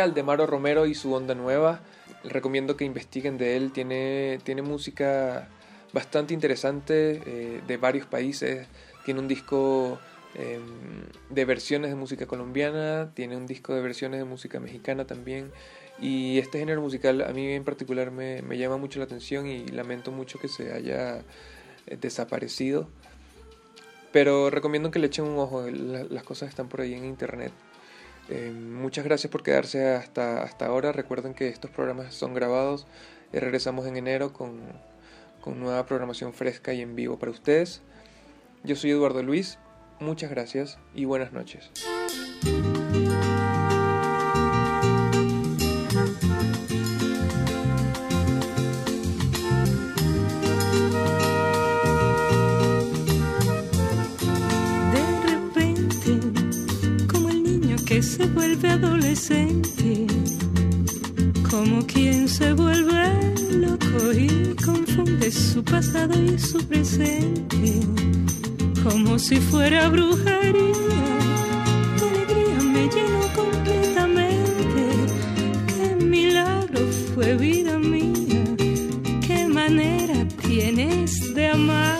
Aldemaro 0.00 0.46
Romero 0.46 0.86
y 0.86 0.94
su 0.94 1.12
Onda 1.12 1.34
Nueva. 1.34 1.80
Recomiendo 2.24 2.76
que 2.76 2.84
investiguen 2.84 3.38
de 3.38 3.56
él. 3.56 3.72
Tiene, 3.72 4.38
tiene 4.44 4.62
música 4.62 5.48
bastante 5.92 6.34
interesante 6.34 7.22
eh, 7.26 7.60
de 7.66 7.76
varios 7.76 8.06
países. 8.06 8.66
Tiene 9.04 9.20
un 9.20 9.28
disco 9.28 9.98
eh, 10.34 10.58
de 11.30 11.44
versiones 11.44 11.90
de 11.90 11.96
música 11.96 12.26
colombiana, 12.26 13.10
tiene 13.14 13.36
un 13.36 13.46
disco 13.46 13.74
de 13.74 13.82
versiones 13.82 14.18
de 14.18 14.24
música 14.24 14.58
mexicana 14.60 15.06
también. 15.06 15.52
Y 16.00 16.38
este 16.38 16.58
género 16.58 16.80
musical 16.80 17.22
a 17.22 17.32
mí 17.32 17.52
en 17.52 17.62
particular 17.64 18.10
me, 18.10 18.42
me 18.42 18.58
llama 18.58 18.76
mucho 18.78 18.98
la 18.98 19.04
atención 19.04 19.46
y 19.46 19.66
lamento 19.68 20.10
mucho 20.10 20.38
que 20.40 20.48
se 20.48 20.72
haya 20.72 21.18
eh, 21.86 21.96
desaparecido. 22.00 22.88
Pero 24.12 24.48
recomiendo 24.50 24.90
que 24.90 24.98
le 24.98 25.08
echen 25.08 25.24
un 25.24 25.38
ojo, 25.38 25.68
la- 25.68 26.04
las 26.04 26.22
cosas 26.22 26.48
están 26.48 26.68
por 26.68 26.80
ahí 26.80 26.94
en 26.94 27.04
internet. 27.04 27.52
Eh, 28.28 28.52
muchas 28.52 29.04
gracias 29.04 29.30
por 29.30 29.42
quedarse 29.42 29.88
hasta, 29.94 30.42
hasta 30.42 30.66
ahora. 30.66 30.92
Recuerden 30.92 31.34
que 31.34 31.48
estos 31.48 31.70
programas 31.70 32.14
son 32.14 32.34
grabados. 32.34 32.86
Eh, 33.32 33.40
regresamos 33.40 33.86
en 33.86 33.96
enero 33.96 34.32
con, 34.32 34.60
con 35.40 35.60
nueva 35.60 35.84
programación 35.86 36.32
fresca 36.32 36.72
y 36.72 36.80
en 36.80 36.96
vivo 36.96 37.18
para 37.18 37.32
ustedes. 37.32 37.82
Yo 38.62 38.76
soy 38.76 38.92
Eduardo 38.92 39.22
Luis. 39.22 39.58
Muchas 40.00 40.30
gracias 40.30 40.78
y 40.94 41.04
buenas 41.04 41.32
noches. 41.32 41.70
Se 58.24 58.30
vuelve 58.30 58.70
adolescente, 58.70 60.06
como 61.50 61.86
quien 61.86 62.26
se 62.26 62.54
vuelve 62.54 63.34
loco 63.50 64.12
y 64.16 64.56
confunde 64.64 65.30
su 65.30 65.62
pasado 65.62 66.14
y 66.22 66.38
su 66.38 66.58
presente, 66.66 67.80
como 68.82 69.18
si 69.18 69.36
fuera 69.36 69.90
brujería. 69.90 71.12
Tu 71.98 72.04
alegría 72.06 72.60
me 72.72 72.88
llenó 72.94 73.22
completamente. 73.36 74.82
Qué 75.66 76.04
milagro 76.04 76.80
fue 77.14 77.36
vida 77.36 77.78
mía. 77.78 78.44
Qué 79.26 79.46
manera 79.48 80.26
tienes 80.46 81.34
de 81.34 81.48
amar. 81.48 81.93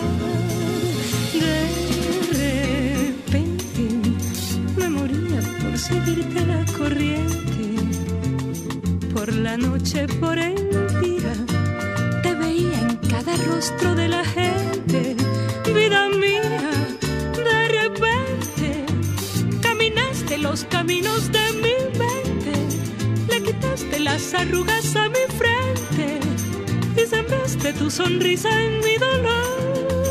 Seguirte 5.87 6.45
la 6.47 6.65
corriente. 6.77 7.65
Por 9.13 9.31
la 9.33 9.55
noche, 9.55 10.07
por 10.19 10.37
el 10.37 10.55
día, 11.01 11.33
te 12.23 12.33
veía 12.33 12.79
en 12.87 12.95
cada 13.07 13.35
rostro 13.49 13.93
de 13.93 14.07
la 14.07 14.23
gente. 14.25 15.15
Vida 15.75 16.09
mía, 16.09 16.59
de 17.49 17.59
repente 17.79 18.85
caminaste 19.61 20.37
los 20.39 20.63
caminos 20.65 21.31
de 21.31 21.45
mi 21.63 21.75
mente. 22.01 22.53
Le 23.29 23.43
quitaste 23.43 23.99
las 23.99 24.33
arrugas 24.33 24.95
a 24.95 25.07
mi 25.09 25.25
frente 25.39 26.19
y 26.99 27.05
sembraste 27.07 27.73
tu 27.73 27.91
sonrisa 27.91 28.49
en 28.49 28.79
mi 28.79 28.95
dolor. 28.97 30.04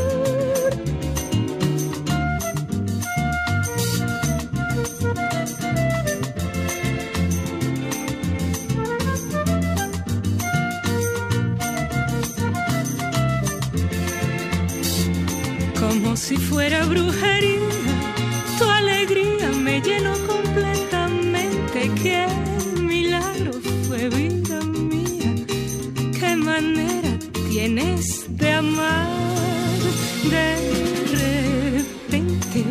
Si 16.27 16.39
fuera 16.39 16.87
brujería, 16.87 17.69
tu 18.59 18.65
alegría 18.65 19.51
me 19.63 19.83
llenó 19.83 20.15
completamente. 20.27 21.91
Qué 22.03 22.27
milagro 22.81 23.53
fue 23.87 24.09
vida 24.09 24.59
mía, 24.91 25.35
qué 26.19 26.35
manera 26.37 27.13
tienes 27.51 28.25
de 28.39 28.53
amar. 28.53 29.07
De 30.35 30.49
repente 31.21 32.65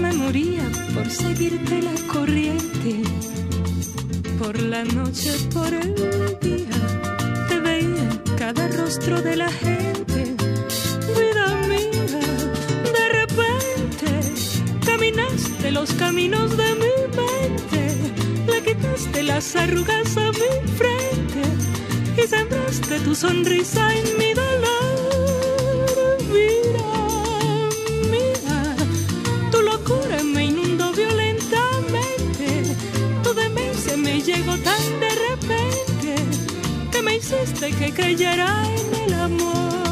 me 0.00 0.12
moría 0.14 0.64
por 0.94 1.10
seguirte 1.10 1.82
la 1.82 1.94
corriente. 2.10 3.02
Por 4.38 4.58
la 4.62 4.82
noche, 4.84 5.30
por 5.52 5.72
el 5.74 5.94
día, 6.40 6.61
los 15.82 15.94
caminos 15.94 16.56
de 16.56 16.74
mi 16.76 16.94
mente, 17.16 17.96
le 18.46 18.62
quitaste 18.62 19.24
las 19.24 19.56
arrugas 19.56 20.16
a 20.16 20.30
mi 20.30 20.52
frente 20.78 21.42
y 22.16 22.22
sembraste 22.28 23.00
tu 23.00 23.16
sonrisa 23.16 23.92
en 23.92 24.04
mi 24.16 24.32
dolor. 24.32 26.18
Vida 26.32 26.88
mía, 28.12 28.76
tu 29.50 29.60
locura 29.62 30.22
me 30.22 30.44
inundó 30.44 30.92
violentamente, 30.92 32.76
tu 33.24 33.34
demencia 33.34 33.96
me 33.96 34.20
llegó 34.20 34.56
tan 34.58 35.00
de 35.00 35.10
repente 35.30 36.14
que 36.92 37.02
me 37.02 37.16
hiciste 37.16 37.72
que 37.72 37.92
creyera 37.92 38.52
en 38.76 38.94
el 39.02 39.14
amor. 39.14 39.91